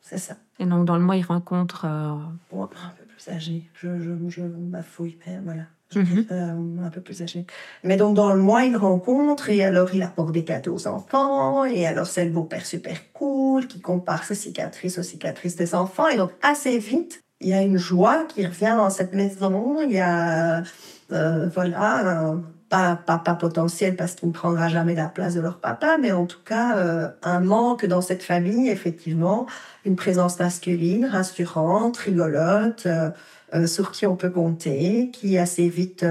C'est 0.09 0.17
ça. 0.19 0.35
Et 0.57 0.65
donc 0.65 0.85
dans 0.85 0.95
le 0.95 1.03
mois, 1.03 1.17
ils 1.17 1.25
rencontrent. 1.25 1.83
euh, 1.83 2.13
Bon, 2.49 2.63
un 2.63 2.67
peu 2.67 3.03
plus 3.07 3.27
âgé. 3.29 3.69
Je, 3.73 3.99
je, 3.99 4.11
je 4.29 4.41
m'affouille, 4.41 5.17
mais 5.27 5.37
voilà. 5.43 5.63
Mhm. 5.93 6.25
euh, 6.31 6.85
un 6.85 6.89
peu 6.89 7.01
plus 7.01 7.21
âgé. 7.21 7.45
Mais 7.83 7.97
donc, 7.97 8.15
dans 8.15 8.31
le 8.33 8.39
mois, 8.41 8.63
il 8.63 8.77
rencontre 8.77 9.49
et 9.49 9.65
alors 9.65 9.93
il 9.93 10.01
apporte 10.03 10.31
des 10.31 10.45
cadeaux 10.45 10.75
aux 10.75 10.87
enfants. 10.87 11.65
Et 11.65 11.85
alors, 11.85 12.07
c'est 12.07 12.23
le 12.23 12.31
beau-père 12.31 12.65
super 12.65 13.11
cool 13.11 13.67
qui 13.67 13.81
compare 13.81 14.23
ses 14.23 14.35
cicatrices 14.35 14.97
aux 14.97 15.03
cicatrices 15.03 15.57
des 15.57 15.75
enfants. 15.75 16.07
Et 16.07 16.15
donc, 16.15 16.31
assez 16.41 16.77
vite, 16.79 17.21
il 17.41 17.49
y 17.49 17.53
a 17.53 17.61
une 17.61 17.77
joie 17.77 18.23
qui 18.29 18.45
revient 18.45 18.75
dans 18.77 18.89
cette 18.89 19.13
maison. 19.13 19.81
Il 19.81 19.91
y 19.91 19.99
a, 19.99 20.63
euh, 21.11 21.49
voilà, 21.49 22.21
un 22.31 22.43
pas 22.69 22.95
papa 22.97 23.35
potentiel 23.35 23.95
parce 23.95 24.15
qu'il 24.15 24.27
ne 24.29 24.33
prendra 24.33 24.67
jamais 24.67 24.95
la 24.95 25.07
place 25.07 25.35
de 25.35 25.41
leur 25.41 25.59
papa, 25.59 25.97
mais 25.97 26.11
en 26.11 26.25
tout 26.25 26.41
cas, 26.43 26.77
euh, 26.77 27.09
un 27.23 27.39
manque 27.39 27.85
dans 27.85 28.01
cette 28.01 28.23
famille, 28.23 28.69
effectivement, 28.69 29.45
une 29.85 29.95
présence 29.95 30.37
masculine, 30.39 31.05
rassurante, 31.05 31.95
rigolote, 31.97 32.85
euh, 32.85 33.09
euh, 33.53 33.67
sur 33.67 33.91
qui 33.91 34.05
on 34.05 34.17
peut 34.17 34.29
compter, 34.29 35.09
qui 35.11 35.37
assez 35.37 35.69
vite 35.69 36.05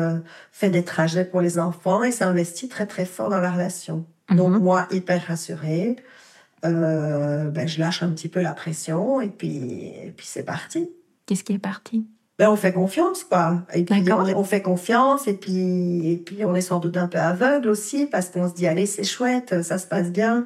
fait 0.50 0.70
des 0.70 0.84
trajets 0.84 1.24
pour 1.26 1.42
les 1.42 1.58
enfants 1.58 2.02
et 2.02 2.10
s'investit 2.12 2.68
très 2.68 2.86
très 2.86 3.04
fort 3.04 3.28
dans 3.28 3.40
la 3.40 3.50
relation. 3.50 4.06
Donc 4.30 4.52
Mhm. 4.52 4.58
moi, 4.58 4.86
hyper 4.90 5.22
rassurée, 5.26 5.96
ben, 6.62 7.66
je 7.68 7.78
lâche 7.78 8.02
un 8.02 8.08
petit 8.10 8.28
peu 8.28 8.40
la 8.40 8.54
pression 8.54 9.20
et 9.20 9.28
puis, 9.28 9.88
et 9.88 10.12
puis 10.16 10.26
c'est 10.26 10.42
parti. 10.42 10.88
Qu'est-ce 11.26 11.44
qui 11.44 11.52
est 11.52 11.58
parti? 11.58 12.06
Ben, 12.38 12.50
on 12.50 12.56
fait 12.56 12.72
confiance, 12.74 13.24
quoi. 13.24 13.62
Et 13.72 13.82
puis, 13.84 14.12
on, 14.12 14.18
on 14.38 14.44
fait 14.44 14.60
confiance, 14.60 15.26
et 15.26 15.32
puis, 15.34 16.12
et 16.12 16.18
puis, 16.18 16.44
on 16.44 16.54
est 16.54 16.60
sans 16.60 16.80
doute 16.80 16.98
un 16.98 17.08
peu 17.08 17.16
aveugle 17.18 17.68
aussi, 17.70 18.04
parce 18.04 18.28
qu'on 18.28 18.46
se 18.46 18.52
dit, 18.54 18.66
allez, 18.66 18.84
c'est 18.84 19.04
chouette, 19.04 19.62
ça 19.62 19.78
se 19.78 19.86
passe 19.86 20.10
bien. 20.12 20.44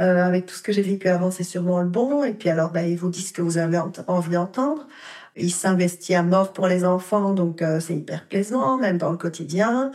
Euh, 0.00 0.20
avec 0.24 0.46
tout 0.46 0.54
ce 0.56 0.62
que 0.62 0.72
j'ai 0.72 0.82
vécu 0.82 1.06
avant, 1.08 1.30
c'est 1.30 1.44
sûrement 1.44 1.80
le 1.80 1.88
bon. 1.88 2.24
Et 2.24 2.34
puis, 2.34 2.48
alors, 2.48 2.72
ben, 2.72 2.82
ils 2.88 2.96
vous 2.98 3.08
disent 3.08 3.28
ce 3.28 3.32
que 3.32 3.42
vous 3.42 3.56
avez 3.58 3.78
ent- 3.78 3.92
envie 4.08 4.30
d'entendre. 4.32 4.88
Il 5.36 5.52
s'investit 5.52 6.16
à 6.16 6.24
mort 6.24 6.52
pour 6.52 6.66
les 6.66 6.84
enfants, 6.84 7.32
donc 7.34 7.62
euh, 7.62 7.78
c'est 7.78 7.94
hyper 7.94 8.26
plaisant, 8.26 8.76
même 8.76 8.98
dans 8.98 9.10
le 9.12 9.16
quotidien. 9.16 9.92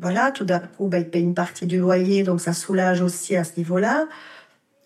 Voilà, 0.00 0.32
tout 0.32 0.44
d'un 0.44 0.58
coup, 0.60 0.88
ben, 0.88 0.98
il 0.98 1.08
paye 1.10 1.22
une 1.22 1.34
partie 1.34 1.66
du 1.66 1.78
loyer, 1.78 2.24
donc 2.24 2.40
ça 2.42 2.52
soulage 2.52 3.00
aussi 3.00 3.36
à 3.36 3.44
ce 3.44 3.52
niveau-là. 3.56 4.06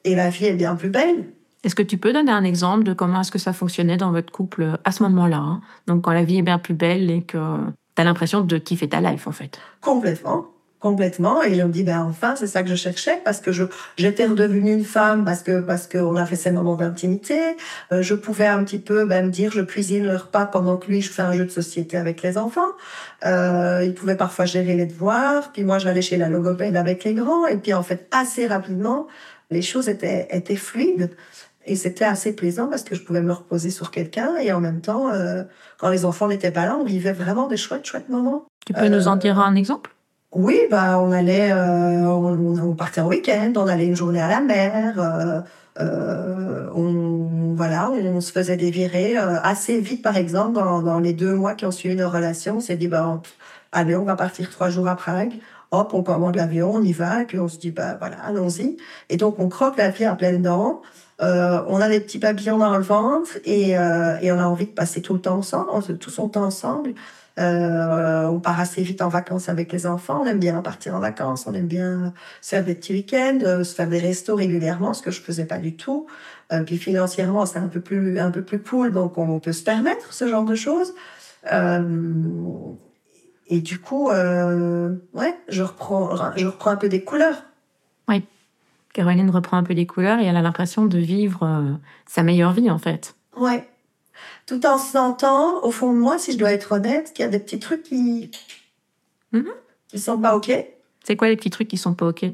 Et 0.04 0.14
la 0.14 0.30
vie 0.30 0.46
est 0.46 0.54
bien 0.54 0.76
plus 0.76 0.90
belle. 0.90 1.32
Est-ce 1.64 1.74
que 1.74 1.82
tu 1.82 1.98
peux 1.98 2.12
donner 2.12 2.32
un 2.32 2.44
exemple 2.44 2.84
de 2.84 2.92
comment 2.92 3.20
est-ce 3.20 3.32
que 3.32 3.38
ça 3.38 3.52
fonctionnait 3.52 3.96
dans 3.96 4.12
votre 4.12 4.32
couple 4.32 4.62
euh, 4.62 4.76
à 4.84 4.92
ce 4.92 5.02
moment-là 5.04 5.38
hein? 5.38 5.60
Donc 5.86 6.02
quand 6.02 6.12
la 6.12 6.24
vie 6.24 6.38
est 6.38 6.42
bien 6.42 6.58
plus 6.58 6.74
belle 6.74 7.10
et 7.10 7.22
que 7.22 7.38
tu 7.96 8.02
as 8.02 8.04
l'impression 8.04 8.42
de 8.42 8.58
kiffer 8.58 8.88
ta 8.88 9.00
life 9.00 9.26
en 9.26 9.32
fait. 9.32 9.58
Complètement. 9.80 10.46
Complètement. 10.80 11.42
Et 11.42 11.56
je 11.56 11.62
me 11.62 11.72
dis, 11.72 11.82
ben 11.82 12.02
enfin, 12.02 12.36
c'est 12.36 12.46
ça 12.46 12.62
que 12.62 12.68
je 12.68 12.76
cherchais 12.76 13.20
parce 13.24 13.40
que 13.40 13.50
je, 13.50 13.64
j'étais 13.96 14.26
redevenue 14.26 14.72
une 14.72 14.84
femme 14.84 15.24
parce 15.24 15.42
que, 15.42 15.60
parce 15.60 15.88
qu'on 15.88 16.14
a 16.14 16.24
fait 16.24 16.36
ces 16.36 16.52
moments 16.52 16.76
d'intimité. 16.76 17.56
Euh, 17.90 18.02
je 18.02 18.14
pouvais 18.14 18.46
un 18.46 18.62
petit 18.62 18.78
peu, 18.78 19.04
ben, 19.04 19.26
me 19.26 19.30
dire, 19.30 19.50
je 19.50 19.60
cuisine 19.60 20.04
le 20.04 20.16
repas 20.16 20.46
pendant 20.46 20.76
que 20.76 20.86
lui, 20.86 21.02
je 21.02 21.10
fais 21.10 21.22
un 21.22 21.32
jeu 21.32 21.44
de 21.44 21.50
société 21.50 21.96
avec 21.96 22.22
les 22.22 22.38
enfants. 22.38 22.70
Euh, 23.26 23.82
il 23.84 23.92
pouvait 23.92 24.16
parfois 24.16 24.44
gérer 24.44 24.76
les 24.76 24.86
devoirs. 24.86 25.50
Puis 25.52 25.64
moi, 25.64 25.78
j'allais 25.78 26.02
chez 26.02 26.16
la 26.16 26.28
logopède 26.28 26.76
avec 26.76 27.02
les 27.02 27.14
grands. 27.14 27.48
Et 27.48 27.56
puis, 27.56 27.74
en 27.74 27.82
fait, 27.82 28.06
assez 28.12 28.46
rapidement, 28.46 29.08
les 29.50 29.62
choses 29.62 29.88
étaient, 29.88 30.28
étaient 30.30 30.54
fluides. 30.54 31.10
Et 31.68 31.76
c'était 31.76 32.06
assez 32.06 32.34
plaisant 32.34 32.66
parce 32.66 32.82
que 32.82 32.94
je 32.94 33.02
pouvais 33.02 33.20
me 33.20 33.32
reposer 33.32 33.70
sur 33.70 33.90
quelqu'un 33.90 34.36
et 34.40 34.52
en 34.52 34.60
même 34.60 34.80
temps, 34.80 35.10
euh, 35.12 35.44
quand 35.78 35.90
les 35.90 36.04
enfants 36.04 36.26
n'étaient 36.26 36.50
pas 36.50 36.64
là, 36.64 36.76
on 36.80 36.84
vivait 36.84 37.12
vraiment 37.12 37.46
des 37.46 37.58
chouettes, 37.58 37.84
chouettes 37.84 38.08
moments. 38.08 38.46
Tu 38.66 38.72
peux 38.72 38.88
nous 38.88 39.06
en 39.06 39.16
dire 39.16 39.38
un 39.38 39.54
exemple? 39.54 39.90
Oui, 40.32 40.58
bah 40.70 40.98
on 41.00 41.12
allait, 41.12 41.52
euh, 41.52 42.06
on, 42.06 42.58
on 42.58 42.74
partait 42.74 43.00
en 43.00 43.08
week-end, 43.08 43.52
on 43.56 43.66
allait 43.66 43.86
une 43.86 43.96
journée 43.96 44.20
à 44.20 44.28
la 44.28 44.40
mer, 44.40 44.94
euh, 44.98 45.40
euh, 45.80 46.68
on 46.74 47.54
voilà, 47.54 47.90
on 47.90 48.20
se 48.20 48.32
faisait 48.32 48.56
des 48.56 48.70
virées 48.70 49.16
euh, 49.16 49.40
assez 49.42 49.80
vite, 49.80 50.02
par 50.02 50.16
exemple, 50.16 50.52
dans, 50.52 50.82
dans 50.82 51.00
les 51.00 51.12
deux 51.12 51.34
mois 51.34 51.54
qui 51.54 51.64
ont 51.66 51.70
suivi 51.70 51.96
nos 51.96 52.10
relations, 52.10 52.56
on 52.58 52.60
s'est 52.60 52.76
dit 52.76 52.88
bah 52.88 53.20
allez, 53.72 53.96
on 53.96 54.04
va 54.04 54.16
partir 54.16 54.50
trois 54.50 54.70
jours 54.70 54.88
à 54.88 54.96
Prague. 54.96 55.34
Hop, 55.70 55.92
on 55.92 56.02
commande 56.02 56.36
l'avion, 56.36 56.74
on 56.74 56.82
y 56.82 56.92
va, 56.92 57.22
et 57.22 57.24
puis 57.26 57.38
on 57.38 57.48
se 57.48 57.58
dit 57.58 57.70
bah 57.70 57.96
voilà, 57.98 58.16
allons-y. 58.26 58.76
Et 59.10 59.16
donc 59.16 59.38
on 59.38 59.48
croque 59.48 59.76
la 59.76 59.90
vie 59.90 60.04
à 60.04 60.14
pleines 60.14 60.42
dents. 60.42 60.82
Euh, 61.20 61.62
on 61.66 61.80
a 61.80 61.88
des 61.88 62.00
petits 62.00 62.18
papillons 62.18 62.58
dans 62.58 62.76
le 62.76 62.82
ventre 62.82 63.38
et, 63.44 63.76
euh, 63.76 64.16
et 64.20 64.30
on 64.30 64.38
a 64.38 64.44
envie 64.44 64.66
de 64.66 64.72
passer 64.72 65.02
tout 65.02 65.14
le 65.14 65.20
temps 65.20 65.38
ensemble, 65.38 65.98
tout 65.98 66.10
son 66.10 66.28
temps 66.28 66.44
ensemble. 66.44 66.94
Euh, 67.38 68.26
on 68.26 68.40
part 68.40 68.58
assez 68.58 68.82
vite 68.82 69.00
en 69.00 69.08
vacances 69.08 69.48
avec 69.48 69.72
les 69.72 69.86
enfants. 69.86 70.22
On 70.22 70.26
aime 70.26 70.40
bien 70.40 70.60
partir 70.60 70.94
en 70.96 71.00
vacances. 71.00 71.46
On 71.46 71.54
aime 71.54 71.68
bien 71.68 72.12
se 72.40 72.50
faire 72.50 72.64
des 72.64 72.74
petits 72.74 72.92
week-ends, 72.92 73.38
euh, 73.42 73.64
se 73.64 73.74
faire 73.74 73.88
des 73.88 74.00
restos 74.00 74.34
régulièrement, 74.34 74.92
ce 74.92 75.02
que 75.02 75.10
je 75.10 75.20
faisais 75.20 75.44
pas 75.44 75.58
du 75.58 75.76
tout. 75.76 76.06
Euh, 76.52 76.64
puis 76.64 76.78
financièrement, 76.78 77.46
c'est 77.46 77.58
un 77.58 77.68
peu 77.68 77.80
plus 77.80 78.18
un 78.18 78.30
peu 78.30 78.42
plus 78.42 78.60
cool, 78.60 78.92
donc 78.92 79.18
on 79.18 79.38
peut 79.38 79.52
se 79.52 79.62
permettre 79.62 80.12
ce 80.12 80.26
genre 80.26 80.44
de 80.44 80.54
choses. 80.54 80.94
Euh, 81.52 81.82
et 83.46 83.60
du 83.60 83.78
coup, 83.78 84.10
euh, 84.10 84.96
ouais, 85.14 85.34
je 85.48 85.62
reprends, 85.62 86.10
je 86.36 86.46
reprends 86.46 86.70
un 86.70 86.76
peu 86.76 86.88
des 86.88 87.04
couleurs. 87.04 87.44
Caroline 88.98 89.30
reprend 89.30 89.56
un 89.56 89.62
peu 89.62 89.74
des 89.76 89.86
couleurs 89.86 90.18
et 90.18 90.24
elle 90.24 90.36
a 90.36 90.42
l'impression 90.42 90.84
de 90.86 90.98
vivre 90.98 91.44
euh, 91.44 91.70
sa 92.06 92.24
meilleure 92.24 92.50
vie, 92.52 92.68
en 92.68 92.78
fait. 92.78 93.14
Ouais. 93.36 93.64
Tout 94.44 94.66
en 94.66 94.76
sentant, 94.76 95.62
au 95.62 95.70
fond 95.70 95.92
de 95.92 95.98
moi, 95.98 96.18
si 96.18 96.32
je 96.32 96.36
dois 96.36 96.50
être 96.50 96.72
honnête, 96.72 97.12
qu'il 97.14 97.24
y 97.24 97.28
a 97.28 97.30
des 97.30 97.38
petits 97.38 97.60
trucs 97.60 97.84
qui. 97.84 98.32
Mhm. 99.32 99.46
qui 99.86 100.00
sont 100.00 100.18
pas 100.18 100.34
OK. 100.36 100.50
C'est 101.04 101.14
quoi 101.14 101.28
les 101.28 101.36
petits 101.36 101.50
trucs 101.50 101.68
qui 101.68 101.76
sont 101.76 101.94
pas 101.94 102.06
OK? 102.06 102.24
Euh, 102.24 102.32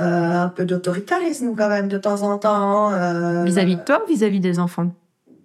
un 0.00 0.48
peu 0.48 0.64
d'autoritarisme, 0.64 1.54
quand 1.54 1.68
même, 1.68 1.88
de 1.88 1.98
temps 1.98 2.22
en 2.22 2.38
temps. 2.38 2.90
euh, 2.94 3.44
Vis-à-vis 3.44 3.76
de 3.76 3.82
toi 3.82 4.00
ou 4.02 4.08
vis-à-vis 4.10 4.40
des 4.40 4.58
enfants? 4.58 4.94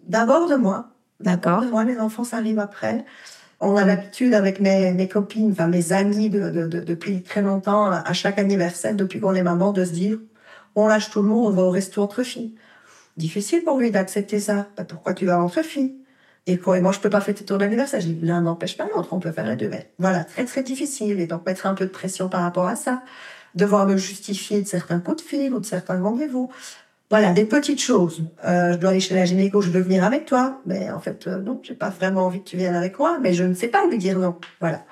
D'abord 0.07 0.47
de 0.47 0.55
moi. 0.55 0.91
D'accord. 1.19 1.61
Moi, 1.63 1.83
les 1.83 1.99
enfants, 1.99 2.23
ça 2.23 2.37
arrive 2.37 2.59
après. 2.59 3.03
On 3.59 3.75
a 3.75 3.83
l'habitude 3.83 4.33
avec 4.33 4.61
mes, 4.61 4.93
mes 4.93 5.09
copines, 5.09 5.51
enfin 5.51 5.67
mes 5.67 5.91
amis 5.91 6.29
de, 6.29 6.49
de- 6.51 6.67
de- 6.67 6.79
depuis 6.79 7.21
très 7.21 7.41
longtemps, 7.41 7.91
à 7.91 8.13
chaque 8.13 8.39
anniversaire, 8.39 8.95
depuis 8.95 9.19
qu'on 9.19 9.35
est 9.35 9.43
maman, 9.43 9.73
de 9.73 9.83
se 9.83 9.91
dire 9.91 10.19
on 10.77 10.87
lâche 10.87 11.09
tout 11.09 11.21
le 11.21 11.27
monde, 11.27 11.47
on 11.47 11.55
va 11.55 11.63
au 11.63 11.71
resto 11.71 12.01
entre 12.01 12.23
filles. 12.23 12.55
Difficile 13.17 13.63
pour 13.63 13.79
lui 13.79 13.91
d'accepter 13.91 14.39
ça. 14.39 14.67
Bah, 14.77 14.83
pourquoi 14.83 15.13
tu 15.13 15.25
vas 15.25 15.41
entre 15.41 15.63
filles? 15.63 15.95
Et 16.45 16.57
quoi, 16.57 16.79
moi, 16.79 16.91
je 16.93 16.99
peux 16.99 17.09
pas 17.09 17.19
fêter 17.19 17.43
ton 17.43 17.59
anniversaire. 17.59 17.99
J'ai 17.99 18.17
l'un 18.21 18.41
n'empêche 18.41 18.77
pas 18.77 18.87
l'autre, 18.95 19.09
on 19.11 19.19
peut 19.19 19.31
faire 19.31 19.47
les 19.47 19.55
deux. 19.55 19.69
Voilà, 19.99 20.23
très 20.23 20.45
très 20.45 20.63
difficile. 20.63 21.19
Et 21.19 21.27
donc 21.27 21.45
mettre 21.45 21.65
un 21.65 21.73
peu 21.73 21.85
de 21.85 21.91
pression 21.91 22.29
par 22.29 22.41
rapport 22.41 22.67
à 22.67 22.75
ça. 22.75 23.01
Devoir 23.55 23.85
me 23.87 23.97
justifier 23.97 24.61
de 24.61 24.67
certains 24.67 24.99
coups 24.99 25.23
de 25.23 25.27
fil 25.27 25.53
ou 25.53 25.59
de 25.59 25.65
certains 25.65 26.01
rendez-vous. 26.01 26.49
Voilà, 27.09 27.31
des 27.31 27.45
petites 27.45 27.81
choses. 27.81 28.23
Euh, 28.45 28.73
je 28.73 28.77
dois 28.77 28.91
aller 28.91 28.99
chez 28.99 29.15
la 29.15 29.25
gynéco, 29.25 29.61
je 29.61 29.71
veux 29.71 29.81
venir 29.81 30.03
avec 30.03 30.25
toi. 30.25 30.61
Mais 30.65 30.91
en 30.91 30.99
fait, 30.99 31.27
euh, 31.27 31.39
non, 31.39 31.59
j'ai 31.63 31.73
pas 31.73 31.89
vraiment 31.89 32.25
envie 32.25 32.39
que 32.43 32.49
tu 32.49 32.57
viennes 32.57 32.75
avec 32.75 32.99
moi, 32.99 33.17
mais 33.21 33.33
je 33.33 33.43
ne 33.43 33.53
sais 33.53 33.69
pas 33.69 33.85
lui 33.87 33.97
dire 33.97 34.19
non. 34.19 34.35
Voilà. 34.59 34.85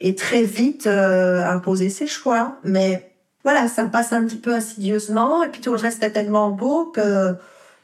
Et 0.00 0.14
très 0.14 0.42
vite, 0.42 0.86
euh, 0.86 1.44
imposer 1.44 1.90
ses 1.90 2.06
choix. 2.06 2.56
Mais 2.64 3.12
voilà, 3.48 3.66
ça 3.66 3.86
passe 3.86 4.12
un 4.12 4.26
petit 4.26 4.36
peu 4.36 4.54
insidieusement. 4.54 5.42
Et 5.42 5.48
puis 5.48 5.62
tout 5.62 5.70
le 5.70 5.78
reste 5.78 6.02
est 6.02 6.10
tellement 6.10 6.50
beau 6.50 6.92
que 6.94 7.34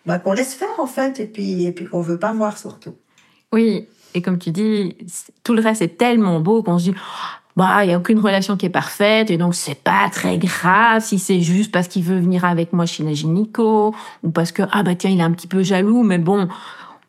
bah, 0.05 0.19
qu'on 0.19 0.35
laisse 0.35 0.53
faire 0.53 0.79
en 0.79 0.85
fait. 0.85 1.21
Et 1.21 1.27
puis, 1.27 1.65
et 1.65 1.73
puis 1.73 1.87
qu'on 1.87 2.03
veut 2.03 2.19
pas 2.19 2.35
voir 2.35 2.59
surtout. 2.59 2.95
Oui, 3.51 3.89
et 4.13 4.21
comme 4.21 4.39
tu 4.39 4.51
dis, 4.51 4.95
tout 5.43 5.55
le 5.55 5.63
reste 5.63 5.81
est 5.81 5.97
tellement 5.97 6.39
beau 6.41 6.63
qu'on 6.63 6.79
se 6.79 6.91
dit, 6.91 6.95
bah, 7.57 7.83
il 7.83 7.87
n'y 7.87 7.95
a 7.95 7.97
aucune 7.97 8.19
relation 8.19 8.59
qui 8.59 8.67
est 8.67 8.71
parfaite, 8.71 9.31
et 9.31 9.39
donc 9.39 9.55
c'est 9.55 9.83
pas 9.83 10.11
très 10.13 10.37
grave 10.37 11.03
si 11.03 11.19
c'est 11.19 11.41
juste 11.41 11.73
parce 11.73 11.89
qu'il 11.89 12.03
veut 12.03 12.21
venir 12.21 12.45
avec 12.45 12.75
moi 12.75 12.85
chez 12.85 13.03
la 13.03 13.15
gynéco, 13.15 13.95
ou 14.23 14.31
parce 14.31 14.53
que, 14.53 14.65
ah 14.71 14.83
bah 14.83 14.95
tiens, 14.95 15.09
il 15.09 15.21
est 15.21 15.23
un 15.23 15.33
petit 15.33 15.47
peu 15.47 15.63
jaloux, 15.63 16.03
mais 16.03 16.19
bon, 16.19 16.47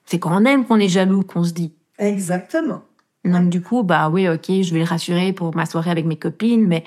c'est 0.05 0.17
quand 0.17 0.31
on 0.31 0.45
aime 0.45 0.63
qu'on 0.65 0.79
est 0.79 0.87
jaloux 0.87 1.23
qu'on 1.23 1.43
se 1.43 1.51
dit. 1.51 1.73
Exactement. 1.99 2.83
Donc 3.25 3.49
du 3.49 3.61
coup, 3.61 3.83
bah 3.83 4.07
oui, 4.07 4.29
ok, 4.29 4.45
je 4.61 4.71
vais 4.71 4.79
le 4.79 4.85
rassurer 4.85 5.33
pour 5.33 5.53
ma 5.57 5.65
soirée 5.65 5.91
avec 5.91 6.05
mes 6.05 6.15
copines, 6.15 6.65
mais 6.65 6.85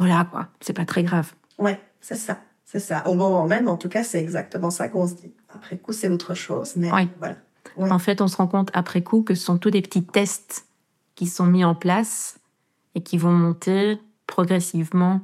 voilà 0.00 0.26
quoi, 0.30 0.48
c'est 0.60 0.72
pas 0.72 0.84
très 0.84 1.04
grave. 1.04 1.32
Ouais, 1.58 1.78
c'est 2.00 2.16
ça. 2.16 2.38
C'est 2.64 2.80
ça. 2.80 3.06
Au 3.06 3.14
moment 3.14 3.46
même, 3.46 3.68
en 3.68 3.76
tout 3.76 3.88
cas, 3.88 4.02
c'est 4.02 4.20
exactement 4.20 4.70
ça 4.70 4.88
qu'on 4.88 5.06
se 5.06 5.14
dit. 5.14 5.32
Après 5.54 5.76
coup, 5.76 5.92
c'est 5.92 6.08
autre 6.08 6.34
chose. 6.34 6.72
Mais 6.76 6.90
Oui. 6.92 7.08
voilà. 7.18 7.36
Ouais. 7.76 7.90
En 7.92 7.98
fait, 7.98 8.20
on 8.20 8.26
se 8.28 8.36
rend 8.36 8.46
compte 8.46 8.70
après 8.74 9.02
coup 9.02 9.22
que 9.22 9.34
ce 9.34 9.44
sont 9.44 9.58
tous 9.58 9.70
des 9.70 9.82
petits 9.82 10.04
tests 10.04 10.66
qui 11.16 11.26
sont 11.26 11.46
mis 11.46 11.64
en 11.64 11.74
place 11.74 12.38
et 12.94 13.02
qui 13.02 13.18
vont 13.18 13.32
monter 13.32 13.98
progressivement. 14.26 15.20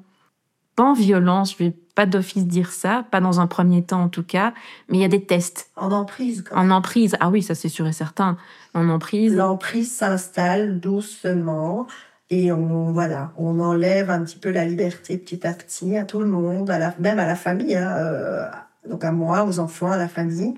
Pas 0.74 0.82
en 0.84 0.92
violence, 0.92 1.52
je 1.52 1.58
vais 1.64 1.70
pas 1.94 2.04
d'office 2.04 2.46
dire 2.46 2.70
ça, 2.70 3.06
pas 3.10 3.20
dans 3.20 3.40
un 3.40 3.46
premier 3.46 3.82
temps 3.82 4.02
en 4.02 4.08
tout 4.10 4.22
cas, 4.22 4.52
mais 4.90 4.98
il 4.98 5.00
y 5.00 5.04
a 5.04 5.08
des 5.08 5.24
tests. 5.24 5.70
En 5.76 5.90
emprise, 5.92 6.42
quand 6.46 6.56
même. 6.56 6.70
En 6.70 6.74
emprise, 6.76 7.16
ah 7.20 7.30
oui, 7.30 7.42
ça 7.42 7.54
c'est 7.54 7.70
sûr 7.70 7.86
et 7.86 7.92
certain. 7.92 8.36
En 8.74 8.88
emprise, 8.90 9.34
L'emprise 9.34 9.90
s'installe 9.96 10.78
doucement 10.80 11.86
et 12.30 12.50
on 12.52 12.92
voilà, 12.92 13.32
on 13.36 13.60
enlève 13.60 14.10
un 14.10 14.22
petit 14.24 14.38
peu 14.38 14.50
la 14.50 14.64
liberté 14.64 15.16
petit 15.16 15.46
à 15.46 15.52
petit 15.52 15.96
à 15.96 16.04
tout 16.04 16.20
le 16.20 16.26
monde, 16.26 16.70
à 16.70 16.78
la, 16.78 16.94
même 16.98 17.18
à 17.18 17.26
la 17.26 17.36
famille, 17.36 17.76
hein, 17.76 17.96
euh, 17.98 18.46
donc 18.88 19.04
à 19.04 19.12
moi, 19.12 19.44
aux 19.44 19.58
enfants, 19.58 19.90
à 19.92 19.96
la 19.96 20.08
famille, 20.08 20.54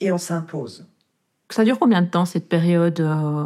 et 0.00 0.10
on 0.12 0.18
s'impose. 0.18 0.86
ça 1.50 1.64
dure 1.64 1.78
combien 1.78 2.02
de 2.02 2.08
temps 2.08 2.24
cette 2.24 2.48
période 2.48 3.00
euh, 3.00 3.44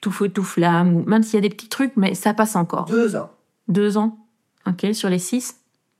tout 0.00 0.10
feu, 0.10 0.28
tout 0.28 0.44
flamme, 0.44 1.04
même 1.06 1.22
s'il 1.22 1.34
y 1.34 1.38
a 1.38 1.48
des 1.48 1.54
petits 1.54 1.68
trucs, 1.68 1.96
mais 1.96 2.14
ça 2.14 2.34
passe 2.34 2.56
encore. 2.56 2.84
Deux 2.86 3.16
ans. 3.16 3.30
Deux 3.68 3.96
ans, 3.96 4.18
ok, 4.66 4.88
sur 4.92 5.08
les 5.08 5.18
six? 5.18 5.56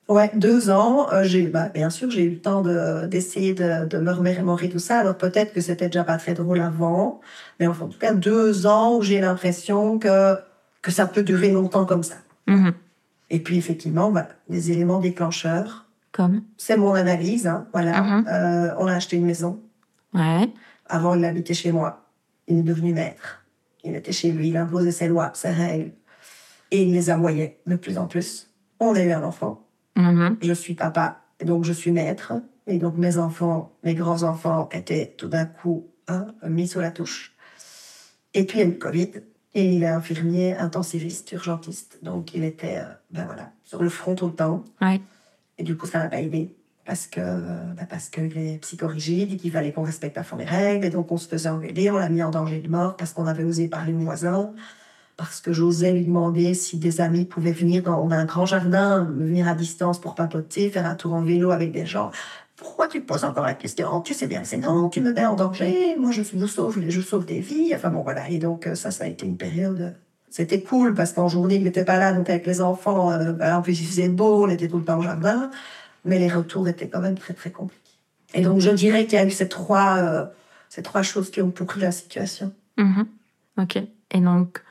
Ouais, 0.08 0.30
deux 0.34 0.70
ans. 0.70 1.06
euh, 1.12 1.22
j'ai, 1.22 1.46
bah, 1.46 1.68
bien 1.68 1.88
sûr, 1.88 2.10
j'ai 2.10 2.24
eu 2.24 2.30
le 2.30 2.40
temps 2.40 2.62
de, 2.62 3.06
d'essayer 3.06 3.54
de, 3.54 3.86
de 3.86 3.98
me 3.98 4.10
remémorer 4.10 4.68
tout 4.68 4.80
ça. 4.80 4.98
Alors 4.98 5.16
peut-être 5.16 5.52
que 5.52 5.60
c'était 5.60 5.86
déjà 5.86 6.02
pas 6.02 6.16
très 6.16 6.34
drôle 6.34 6.60
avant, 6.60 7.20
mais 7.60 7.68
enfin, 7.68 7.84
en 7.84 7.88
tout 7.88 7.98
cas 7.98 8.12
deux 8.12 8.66
ans 8.66 8.96
où 8.96 9.02
j'ai 9.02 9.20
l'impression 9.20 10.00
que 10.00 10.36
que 10.82 10.90
ça 10.90 11.06
peut 11.06 11.22
durer 11.22 11.50
longtemps 11.50 11.84
comme 11.84 12.02
ça. 12.02 12.16
Mhm. 12.46 12.72
Et 13.30 13.38
puis 13.40 13.56
effectivement, 13.56 14.10
voilà, 14.10 14.30
les 14.48 14.72
éléments 14.72 14.98
déclencheurs. 14.98 15.86
Comme 16.12 16.42
C'est 16.56 16.76
mon 16.76 16.94
analyse, 16.94 17.46
hein, 17.46 17.68
voilà. 17.72 18.02
Mhm. 18.02 18.26
Euh, 18.26 18.74
on 18.78 18.86
a 18.86 18.94
acheté 18.94 19.16
une 19.16 19.26
maison. 19.26 19.60
Ouais, 20.12 20.50
Avant, 20.88 21.14
il 21.14 21.24
habitait 21.24 21.54
chez 21.54 21.70
moi. 21.70 22.08
Il 22.48 22.58
est 22.58 22.62
devenu 22.62 22.92
maître. 22.92 23.44
Il 23.84 23.94
était 23.94 24.10
chez 24.12 24.32
lui, 24.32 24.48
il 24.48 24.56
imposait 24.56 24.90
ses 24.90 25.06
lois, 25.06 25.30
ses 25.34 25.50
règles. 25.50 25.92
Et 26.72 26.82
il 26.82 26.92
les 26.92 27.10
aboyait 27.10 27.60
de 27.66 27.76
plus 27.76 27.96
en 27.96 28.06
plus. 28.06 28.50
On 28.80 28.94
a 28.94 29.00
eu 29.00 29.12
un 29.12 29.22
enfant. 29.22 29.64
Mhm. 29.96 30.38
Je 30.42 30.52
suis 30.52 30.74
papa, 30.74 31.20
et 31.38 31.44
donc 31.44 31.64
je 31.64 31.72
suis 31.72 31.92
maître. 31.92 32.32
Et 32.66 32.78
donc 32.78 32.96
mes 32.96 33.18
enfants, 33.18 33.72
mes 33.84 33.94
grands-enfants 33.94 34.68
étaient 34.72 35.14
tout 35.16 35.28
d'un 35.28 35.44
coup 35.46 35.86
hein, 36.08 36.26
mis 36.48 36.66
sous 36.68 36.80
la 36.80 36.90
touche. 36.90 37.34
Et 38.34 38.44
puis 38.44 38.58
il 38.58 38.60
y 38.60 38.64
a 38.64 38.66
eu 38.66 38.72
le 38.72 38.78
Covid. 38.78 39.10
Et 39.54 39.74
il 39.74 39.82
est 39.82 39.88
infirmier, 39.88 40.56
intensiviste, 40.56 41.32
urgentiste. 41.32 41.98
Donc 42.02 42.34
il 42.34 42.44
était, 42.44 42.78
euh, 42.78 42.84
ben 43.10 43.24
voilà, 43.26 43.50
sur 43.64 43.82
le 43.82 43.88
front 43.88 44.14
tout 44.14 44.26
le 44.26 44.34
temps. 44.34 44.64
ouais, 44.80 45.00
Et 45.58 45.64
du 45.64 45.76
coup, 45.76 45.86
ça 45.86 45.98
n'a 45.98 46.08
pas 46.08 46.20
aidé. 46.20 46.54
Parce 46.86 47.06
que, 47.06 47.20
euh, 47.20 47.72
bah, 47.76 47.82
parce 47.88 48.08
qu'il 48.08 48.36
est 48.38 48.58
psychorigide 48.62 49.32
et 49.32 49.36
qu'il 49.36 49.52
fallait 49.52 49.72
qu'on 49.72 49.82
respecte 49.82 50.18
à 50.18 50.22
fond 50.22 50.36
les 50.36 50.44
règles. 50.44 50.86
Et 50.86 50.90
donc, 50.90 51.12
on 51.12 51.16
se 51.16 51.28
faisait 51.28 51.48
engueuler, 51.48 51.90
on 51.90 51.98
l'a 51.98 52.08
mis 52.08 52.22
en 52.22 52.30
danger 52.30 52.60
de 52.60 52.68
mort 52.68 52.96
parce 52.96 53.12
qu'on 53.12 53.26
avait 53.26 53.44
osé 53.44 53.68
parler 53.68 53.92
aux 53.92 53.98
voisins. 53.98 54.52
Parce 55.16 55.40
que 55.40 55.52
j'osais 55.52 55.92
lui 55.92 56.04
demander 56.04 56.54
si 56.54 56.78
des 56.78 57.00
amis 57.00 57.26
pouvaient 57.26 57.52
venir 57.52 57.82
dans, 57.82 58.00
on 58.00 58.10
a 58.10 58.16
un 58.16 58.24
grand 58.24 58.46
jardin, 58.46 59.04
venir 59.04 59.46
à 59.48 59.54
distance 59.54 60.00
pour 60.00 60.14
papoter, 60.14 60.70
faire 60.70 60.86
un 60.86 60.94
tour 60.94 61.12
en 61.12 61.22
vélo 61.22 61.50
avec 61.50 61.72
des 61.72 61.84
gens. 61.84 62.10
Pourquoi 62.61 62.87
tu 62.87 63.01
poses 63.01 63.25
encore 63.25 63.44
la 63.44 63.55
question? 63.55 64.01
Tu 64.03 64.14
sais 64.14 64.27
bien, 64.27 64.44
c'est 64.44 64.59
non, 64.59 64.88
tu 64.88 65.01
me 65.01 65.12
mets 65.12 65.27
en 65.27 65.35
danger. 65.35 65.96
Moi, 65.99 66.12
je, 66.12 66.23
sauve, 66.23 66.79
je 66.88 67.01
sauve 67.01 67.25
des 67.25 67.40
vies. 67.40 67.73
Enfin 67.75 67.88
bon, 67.88 68.03
voilà. 68.03 68.29
Et 68.31 68.38
donc, 68.38 68.66
euh, 68.66 68.75
ça, 68.75 68.90
ça 68.90 69.05
a 69.05 69.07
été 69.09 69.27
une 69.27 69.37
période 69.37 69.94
c'était 70.31 70.62
cool 70.62 70.94
parce 70.94 71.12
qu'en 71.12 71.29
journée, 71.29 71.57
il 71.57 71.64
n'était 71.64 71.85
pas 71.85 71.99
là, 71.99 72.12
donc 72.12 72.31
avec 72.31 72.46
les 72.46 72.61
enfants, 72.61 73.11
euh, 73.11 73.35
en 73.40 73.62
plus 73.62 73.81
il 73.81 73.87
faisait 73.87 74.09
beau, 74.09 74.44
on 74.46 74.49
était 74.49 74.68
tout 74.68 74.79
le 74.79 74.85
temps 74.85 74.99
au 74.99 75.03
jardin, 75.03 75.51
mais 76.05 76.20
les 76.20 76.29
retours 76.29 76.68
étaient 76.68 76.88
quand 76.88 77.01
même 77.01 77.18
très 77.18 77.35
très 77.35 77.51
compliqués. 77.51 77.83
Et 78.35 78.42
donc 78.42 78.61
je 78.61 78.70
dirais 78.70 79.07
qu'il 79.07 79.18
y 79.18 79.23
a 79.23 79.27
eu 79.27 79.31
ces 79.31 79.49
trois, 79.49 79.96
euh, 79.99 80.25
ces 80.68 80.83
trois 80.83 81.03
choses 81.03 81.33
qui 81.33 81.42
ont 81.42 81.51
pourri 81.51 81.81
la 81.81 81.90
situation. 81.90 82.53
Mhm. 82.79 83.07
Ok. 83.59 83.77
Et 84.12 84.20
donc, 84.20 84.62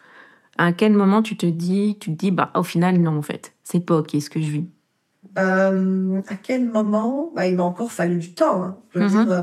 à 0.58 0.72
quel 0.72 0.94
moment 0.94 1.22
tu 1.22 1.36
te 1.36 1.46
dis, 1.46 1.98
tu 2.00 2.12
te 2.12 2.16
dis, 2.16 2.32
bah, 2.32 2.52
au 2.56 2.64
final, 2.64 2.98
non, 2.98 3.18
en 3.18 3.22
fait, 3.22 3.54
c'est 3.64 3.86
pas 3.86 3.98
ok 3.98 4.16
ce 4.20 4.30
que 4.30 4.42
je 4.42 4.50
vis. 4.50 4.66
Euh, 5.38 6.22
à 6.28 6.36
quel 6.36 6.66
moment 6.66 7.30
bah, 7.36 7.46
Il 7.48 7.56
m'a 7.56 7.64
encore 7.64 7.92
fallu 7.92 8.18
du 8.18 8.34
temps. 8.34 8.64
hein. 8.64 8.78
Je 8.94 9.00
veux 9.00 9.06
Mhm. 9.06 9.26
dire, 9.26 9.32
euh, 9.32 9.42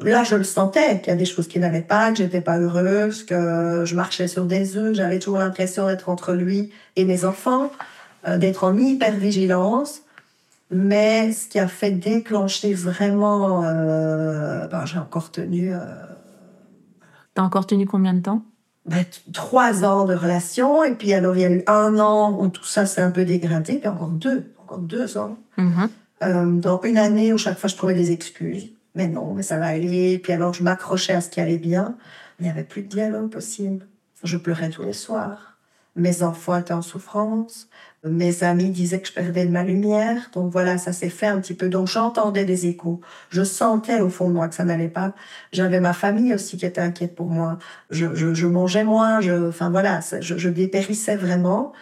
là, 0.00 0.24
je 0.24 0.36
le 0.36 0.44
sentais 0.44 1.00
qu'il 1.00 1.08
y 1.08 1.16
a 1.16 1.16
des 1.16 1.24
choses 1.24 1.48
qui 1.48 1.58
n'allaient 1.58 1.80
pas, 1.80 2.10
que 2.10 2.18
j'étais 2.18 2.40
pas 2.40 2.58
heureuse, 2.58 3.24
que 3.24 3.84
je 3.86 3.94
marchais 3.94 4.28
sur 4.28 4.44
des 4.44 4.76
œufs. 4.76 4.94
J'avais 4.94 5.18
toujours 5.18 5.38
l'impression 5.38 5.86
d'être 5.86 6.08
entre 6.08 6.32
lui 6.34 6.70
et 6.96 7.04
mes 7.04 7.24
enfants, 7.24 7.70
euh, 8.28 8.36
d'être 8.38 8.64
en 8.64 8.76
hyper-vigilance. 8.76 10.02
Mais 10.70 11.32
ce 11.32 11.48
qui 11.48 11.58
a 11.58 11.68
fait 11.68 11.90
déclencher 11.90 12.72
vraiment, 12.74 13.62
euh, 13.64 14.66
ben, 14.68 14.84
j'ai 14.86 14.98
encore 14.98 15.30
tenu 15.30 15.72
euh, 15.74 15.78
T'as 17.34 17.42
encore 17.42 17.66
tenu 17.66 17.86
combien 17.86 18.12
de 18.14 18.20
temps? 18.20 18.42
ben, 18.84 19.04
trois 19.32 19.84
ans 19.84 20.04
de 20.06 20.14
relation. 20.14 20.82
Et 20.84 20.94
puis 20.94 21.12
alors, 21.14 21.36
il 21.36 21.40
y 21.42 21.44
a 21.44 21.50
eu 21.50 21.62
un 21.68 21.98
an 22.00 22.36
où 22.40 22.48
tout 22.48 22.64
ça 22.64 22.84
s'est 22.86 23.00
un 23.00 23.10
peu 23.12 23.24
dégradé. 23.24 23.74
Puis 23.78 23.88
encore 23.88 24.08
deux, 24.08 24.52
encore 24.72 24.78
deux 24.78 25.18
ans. 25.18 25.38
Euh, 26.22 26.52
dans 26.52 26.80
une 26.82 26.98
année 26.98 27.32
où 27.32 27.38
chaque 27.38 27.58
fois 27.58 27.68
je 27.68 27.76
trouvais 27.76 27.94
des 27.94 28.12
excuses. 28.12 28.72
Mais 28.94 29.08
non, 29.08 29.34
mais 29.34 29.42
ça 29.42 29.58
va 29.58 29.66
aller. 29.66 30.18
Puis 30.18 30.32
alors 30.32 30.52
je 30.52 30.62
m'accrochais 30.62 31.14
à 31.14 31.20
ce 31.20 31.30
qui 31.30 31.40
allait 31.40 31.58
bien. 31.58 31.96
Il 32.38 32.44
n'y 32.44 32.50
avait 32.50 32.64
plus 32.64 32.82
de 32.82 32.88
dialogue 32.88 33.30
possible. 33.30 33.86
Je 34.22 34.36
pleurais 34.36 34.70
tous 34.70 34.82
les 34.82 34.92
soirs. 34.92 35.56
Mes 35.94 36.22
enfants 36.22 36.56
étaient 36.56 36.72
en 36.72 36.82
souffrance. 36.82 37.68
Mes 38.04 38.44
amis 38.44 38.70
disaient 38.70 39.00
que 39.00 39.08
je 39.08 39.12
perdais 39.12 39.44
de 39.44 39.50
ma 39.50 39.62
lumière. 39.62 40.30
Donc 40.32 40.50
voilà, 40.50 40.78
ça 40.78 40.92
s'est 40.92 41.10
fait 41.10 41.26
un 41.26 41.40
petit 41.40 41.54
peu. 41.54 41.68
Donc 41.68 41.88
j'entendais 41.88 42.44
des 42.44 42.66
échos. 42.66 43.00
Je 43.30 43.42
sentais 43.42 44.00
au 44.00 44.08
fond 44.08 44.28
de 44.28 44.34
moi 44.34 44.48
que 44.48 44.54
ça 44.54 44.64
n'allait 44.64 44.88
pas. 44.88 45.12
J'avais 45.52 45.80
ma 45.80 45.92
famille 45.92 46.32
aussi 46.34 46.56
qui 46.56 46.66
était 46.66 46.80
inquiète 46.80 47.14
pour 47.14 47.26
moi. 47.26 47.58
Je, 47.90 48.14
je, 48.14 48.32
je 48.32 48.46
mangeais 48.46 48.84
moins. 48.84 49.20
Je, 49.20 49.48
enfin 49.48 49.70
voilà, 49.70 50.00
je, 50.20 50.38
je 50.38 50.48
dépérissais 50.48 51.16
vraiment. 51.16 51.72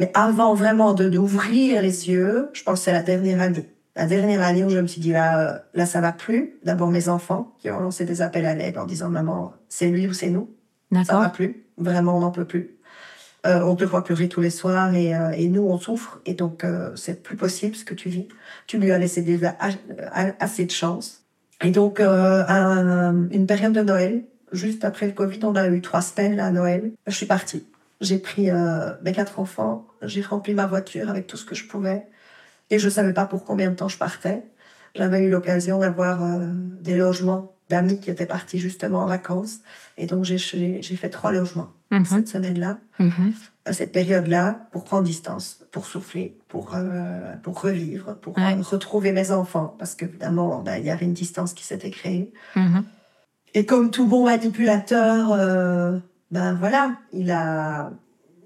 Mais 0.00 0.10
avant 0.14 0.54
vraiment 0.54 0.94
de 0.94 1.08
d'ouvrir 1.08 1.82
les 1.82 2.08
yeux, 2.08 2.48
je 2.52 2.64
pense 2.64 2.80
que 2.80 2.84
c'est 2.86 2.92
la 2.92 3.02
dernière 3.02 3.40
année. 3.40 3.68
La 3.94 4.06
dernière 4.06 4.42
année 4.42 4.64
où 4.64 4.70
je 4.70 4.78
me 4.78 4.86
suis 4.86 5.00
dit 5.00 5.12
là, 5.12 5.38
euh, 5.38 5.58
là 5.74 5.86
ça 5.86 6.00
va 6.00 6.12
plus. 6.12 6.58
D'abord 6.64 6.90
mes 6.90 7.08
enfants 7.08 7.54
qui 7.60 7.70
ont 7.70 7.78
lancé 7.78 8.04
des 8.04 8.22
appels 8.22 8.46
à 8.46 8.54
l'aide 8.54 8.78
en 8.78 8.86
disant 8.86 9.10
maman, 9.10 9.52
c'est 9.68 9.88
lui 9.88 10.08
ou 10.08 10.12
c'est 10.12 10.30
nous. 10.30 10.50
Ça 11.04 11.18
va 11.18 11.28
plus. 11.28 11.64
Vraiment, 11.76 12.16
on 12.16 12.20
n'en 12.20 12.30
peut 12.32 12.44
plus. 12.44 12.80
Euh, 13.46 13.62
on 13.62 13.74
te 13.74 13.84
voit 13.84 14.04
pleurer 14.04 14.28
tous 14.28 14.40
les 14.40 14.50
soirs 14.50 14.94
et, 14.94 15.14
euh, 15.14 15.30
et 15.30 15.48
nous, 15.48 15.62
on 15.62 15.78
souffre. 15.78 16.20
Et 16.26 16.34
donc, 16.34 16.64
euh, 16.64 16.90
c'est 16.94 17.22
plus 17.22 17.36
possible 17.36 17.74
ce 17.74 17.84
que 17.84 17.94
tu 17.94 18.08
vis. 18.08 18.28
Tu 18.66 18.78
lui 18.78 18.90
as 18.90 18.98
laissé 18.98 19.22
déjà 19.22 19.56
assez 20.40 20.66
de 20.66 20.70
chance. 20.70 21.24
Et 21.62 21.70
donc, 21.70 22.00
euh, 22.00 23.28
une 23.30 23.46
période 23.46 23.72
de 23.72 23.82
Noël, 23.82 24.24
juste 24.52 24.84
après 24.84 25.06
le 25.06 25.12
Covid, 25.12 25.40
on 25.42 25.54
a 25.56 25.68
eu 25.68 25.80
trois 25.80 26.02
semaines 26.02 26.40
à 26.40 26.50
Noël. 26.50 26.92
Je 27.06 27.14
suis 27.14 27.26
partie. 27.26 27.66
J'ai 28.00 28.18
pris 28.18 28.50
euh, 28.50 28.92
mes 29.02 29.12
quatre 29.12 29.38
enfants, 29.40 29.86
j'ai 30.02 30.22
rempli 30.22 30.54
ma 30.54 30.66
voiture 30.66 31.10
avec 31.10 31.26
tout 31.26 31.36
ce 31.36 31.44
que 31.44 31.54
je 31.54 31.66
pouvais. 31.66 32.06
Et 32.70 32.78
je 32.78 32.88
savais 32.88 33.12
pas 33.12 33.26
pour 33.26 33.44
combien 33.44 33.70
de 33.70 33.76
temps 33.76 33.88
je 33.88 33.98
partais. 33.98 34.44
J'avais 34.94 35.24
eu 35.24 35.30
l'occasion 35.30 35.78
d'avoir 35.80 36.24
euh, 36.24 36.46
des 36.80 36.96
logements 36.96 37.54
d'amis 37.68 38.00
qui 38.00 38.10
étaient 38.10 38.26
partis 38.26 38.58
justement 38.58 39.00
en 39.00 39.06
vacances. 39.06 39.58
Et 39.96 40.06
donc, 40.06 40.24
j'ai 40.24 40.38
fait 40.38 41.10
trois 41.10 41.30
logements 41.30 41.72
mm-hmm. 41.92 42.04
cette 42.04 42.28
semaine-là, 42.28 42.78
mm-hmm. 42.98 43.32
à 43.64 43.72
cette 43.72 43.92
période-là, 43.92 44.68
pour 44.72 44.84
prendre 44.84 45.04
distance, 45.04 45.64
pour 45.70 45.86
souffler, 45.86 46.36
pour, 46.48 46.74
euh, 46.74 47.36
pour 47.42 47.60
revivre, 47.60 48.16
pour 48.16 48.34
retrouver 48.36 49.12
mes 49.12 49.30
enfants. 49.30 49.76
Parce 49.78 49.94
qu'évidemment, 49.94 50.62
ben, 50.62 50.76
il 50.78 50.84
y 50.84 50.90
avait 50.90 51.06
une 51.06 51.12
distance 51.12 51.54
qui 51.54 51.64
s'était 51.64 51.90
créée. 51.90 52.32
Mm-hmm. 52.56 52.82
Et 53.54 53.66
comme 53.66 53.90
tout 53.90 54.06
bon 54.06 54.24
manipulateur, 54.24 55.32
euh, 55.32 55.98
ben 56.30 56.54
voilà, 56.54 56.96
il 57.12 57.30
a, 57.30 57.90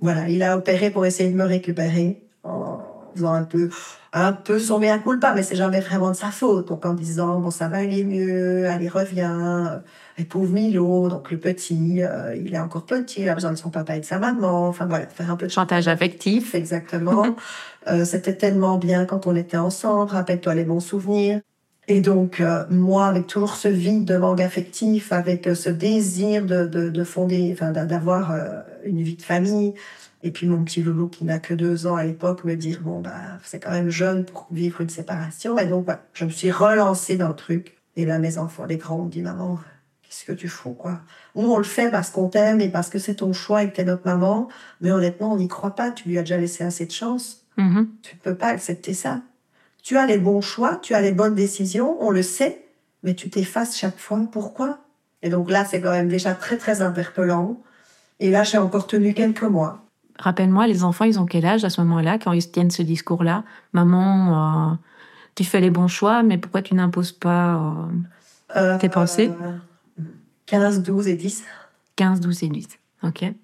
voilà, 0.00 0.28
il 0.28 0.42
a 0.42 0.56
opéré 0.56 0.90
pour 0.90 1.06
essayer 1.06 1.30
de 1.30 1.36
me 1.36 1.44
récupérer 1.44 2.26
en 2.42 2.80
faisant 3.14 3.32
un 3.32 3.44
peu, 3.44 3.70
un 4.12 4.32
peu 4.32 4.58
son 4.58 4.78
mea 4.80 4.98
culpa, 4.98 5.34
mais 5.34 5.42
c'est 5.42 5.56
jamais 5.56 5.80
vraiment 5.80 6.10
de 6.10 6.16
sa 6.16 6.30
faute. 6.30 6.68
Donc 6.68 6.84
en 6.86 6.94
disant 6.94 7.40
bon 7.40 7.50
ça 7.50 7.68
va 7.68 7.78
aller 7.78 8.04
mieux, 8.04 8.68
allez 8.68 8.88
reviens, 8.88 9.82
et 10.18 10.24
pauvre 10.24 10.52
Milo, 10.52 11.08
donc 11.08 11.30
le 11.30 11.38
petit, 11.38 12.02
euh, 12.02 12.34
il 12.36 12.54
est 12.54 12.58
encore 12.58 12.86
petit, 12.86 13.22
il 13.22 13.28
a 13.28 13.34
besoin 13.34 13.52
de 13.52 13.56
son 13.56 13.70
papa 13.70 13.96
et 13.96 14.00
de 14.00 14.04
sa 14.04 14.18
maman. 14.18 14.68
Enfin 14.68 14.86
voilà, 14.86 15.06
faire 15.06 15.30
un 15.30 15.36
peu 15.36 15.46
de 15.46 15.52
chantage 15.52 15.88
affectif. 15.88 16.54
Exactement. 16.54 17.36
euh, 17.88 18.04
C'était 18.04 18.36
tellement 18.36 18.78
bien 18.78 19.06
quand 19.06 19.26
on 19.26 19.34
était 19.36 19.56
ensemble. 19.56 20.10
Rappelle-toi 20.12 20.54
les 20.54 20.64
bons 20.64 20.80
souvenirs. 20.80 21.40
Et 21.86 22.00
donc, 22.00 22.40
euh, 22.40 22.64
moi, 22.70 23.06
avec 23.06 23.26
toujours 23.26 23.56
ce 23.56 23.68
vide 23.68 24.04
de 24.04 24.16
manque 24.16 24.40
affectif, 24.40 25.12
avec 25.12 25.46
euh, 25.46 25.54
ce 25.54 25.68
désir 25.68 26.46
de, 26.46 26.66
de, 26.66 26.88
de 26.88 27.04
fonder, 27.04 27.50
enfin, 27.52 27.72
d'avoir 27.72 28.32
euh, 28.32 28.60
une 28.84 29.02
vie 29.02 29.16
de 29.16 29.22
famille, 29.22 29.74
et 30.22 30.30
puis 30.30 30.46
mon 30.46 30.64
petit 30.64 30.82
loulou 30.82 31.08
qui 31.08 31.24
n'a 31.24 31.38
que 31.38 31.52
deux 31.52 31.86
ans 31.86 31.96
à 31.96 32.04
l'époque 32.04 32.44
me 32.44 32.56
dire, 32.56 32.80
bon, 32.82 33.00
bah, 33.00 33.12
c'est 33.42 33.60
quand 33.62 33.70
même 33.70 33.90
jeune 33.90 34.24
pour 34.24 34.46
vivre 34.50 34.80
une 34.80 34.88
séparation. 34.88 35.58
Et 35.58 35.66
donc, 35.66 35.86
je 36.14 36.24
me 36.24 36.30
suis 36.30 36.50
relancée 36.50 37.16
dans 37.16 37.28
le 37.28 37.36
truc. 37.36 37.76
Et 37.96 38.06
là, 38.06 38.18
mes 38.18 38.38
enfants, 38.38 38.64
les 38.64 38.78
grands, 38.78 39.00
ont 39.00 39.06
dit, 39.06 39.20
maman, 39.20 39.58
qu'est-ce 40.02 40.24
que 40.24 40.32
tu 40.32 40.48
fous, 40.48 40.72
quoi? 40.72 41.02
Nous, 41.36 41.46
on 41.50 41.58
le 41.58 41.64
fait 41.64 41.90
parce 41.90 42.08
qu'on 42.08 42.28
t'aime 42.28 42.62
et 42.62 42.70
parce 42.70 42.88
que 42.88 42.98
c'est 42.98 43.16
ton 43.16 43.34
choix 43.34 43.62
et 43.62 43.70
que 43.70 43.76
t'es 43.76 43.84
notre 43.84 44.06
maman. 44.06 44.48
Mais 44.80 44.90
honnêtement, 44.90 45.34
on 45.34 45.36
n'y 45.36 45.48
croit 45.48 45.74
pas. 45.74 45.90
Tu 45.90 46.08
lui 46.08 46.16
as 46.16 46.22
déjà 46.22 46.38
laissé 46.38 46.64
assez 46.64 46.86
de 46.86 46.92
chance. 46.92 47.44
Mm-hmm. 47.58 47.86
Tu 48.00 48.16
ne 48.16 48.20
peux 48.20 48.34
pas 48.34 48.48
accepter 48.48 48.94
ça. 48.94 49.20
Tu 49.84 49.98
as 49.98 50.06
les 50.06 50.16
bons 50.16 50.40
choix, 50.40 50.76
tu 50.76 50.94
as 50.94 51.02
les 51.02 51.12
bonnes 51.12 51.34
décisions, 51.34 51.98
on 52.00 52.10
le 52.10 52.22
sait, 52.22 52.64
mais 53.02 53.12
tu 53.12 53.28
t'effaces 53.28 53.76
chaque 53.76 53.98
fois. 53.98 54.18
Pourquoi? 54.32 54.78
Et 55.20 55.28
donc 55.28 55.50
là, 55.50 55.66
c'est 55.66 55.82
quand 55.82 55.90
même 55.90 56.08
déjà 56.08 56.34
très, 56.34 56.56
très 56.56 56.80
interpellant. 56.80 57.60
Et 58.18 58.30
là, 58.30 58.44
j'ai 58.44 58.56
encore 58.56 58.86
tenu 58.86 59.12
quelques 59.12 59.42
mois. 59.42 59.84
Rappelle-moi, 60.18 60.66
les 60.68 60.84
enfants, 60.84 61.04
ils 61.04 61.20
ont 61.20 61.26
quel 61.26 61.44
âge 61.44 61.64
à 61.64 61.70
ce 61.70 61.82
moment-là, 61.82 62.18
quand 62.18 62.32
ils 62.32 62.50
tiennent 62.50 62.70
ce 62.70 62.80
discours-là? 62.80 63.44
Maman, 63.74 64.70
euh, 64.70 64.74
tu 65.34 65.44
fais 65.44 65.60
les 65.60 65.70
bons 65.70 65.88
choix, 65.88 66.22
mais 66.22 66.38
pourquoi 66.38 66.62
tu 66.62 66.74
n'imposes 66.74 67.12
pas 67.12 67.76
euh, 68.56 68.78
tes 68.78 68.88
pensées? 68.88 69.30
15, 70.46 70.82
12 70.82 71.08
et 71.08 71.14
10. 71.16 71.44
15, 71.96 72.20
12 72.20 72.42
et 72.44 72.48
10. 72.48 72.68
OK 73.02 73.34